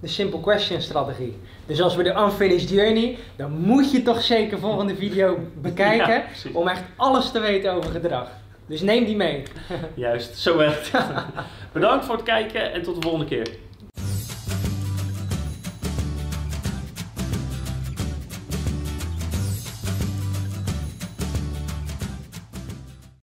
De 0.00 0.06
Simple 0.06 0.40
Question 0.40 0.80
strategie. 0.80 1.38
Dus 1.66 1.82
als 1.82 1.96
we 1.96 2.02
de 2.02 2.14
Unfinished 2.14 2.68
Journey, 2.68 3.18
dan 3.36 3.52
moet 3.52 3.90
je 3.90 4.02
toch 4.02 4.22
zeker 4.22 4.50
de 4.50 4.62
volgende 4.62 4.94
video 4.94 5.38
bekijken 5.62 6.24
om 6.52 6.68
echt 6.68 6.82
alles 6.96 7.30
te 7.30 7.40
weten 7.40 7.72
over 7.72 7.90
gedrag. 7.90 8.28
Dus 8.66 8.80
neem 8.80 9.04
die 9.04 9.16
mee. 9.16 9.42
Juist, 9.94 10.38
zo 10.38 10.56
werkt 10.56 10.92
het. 10.92 11.06
Bedankt 11.72 12.04
voor 12.04 12.14
het 12.14 12.24
kijken 12.24 12.72
en 12.72 12.82
tot 12.82 12.94
de 12.94 13.00
volgende 13.00 13.26
keer. 13.26 13.48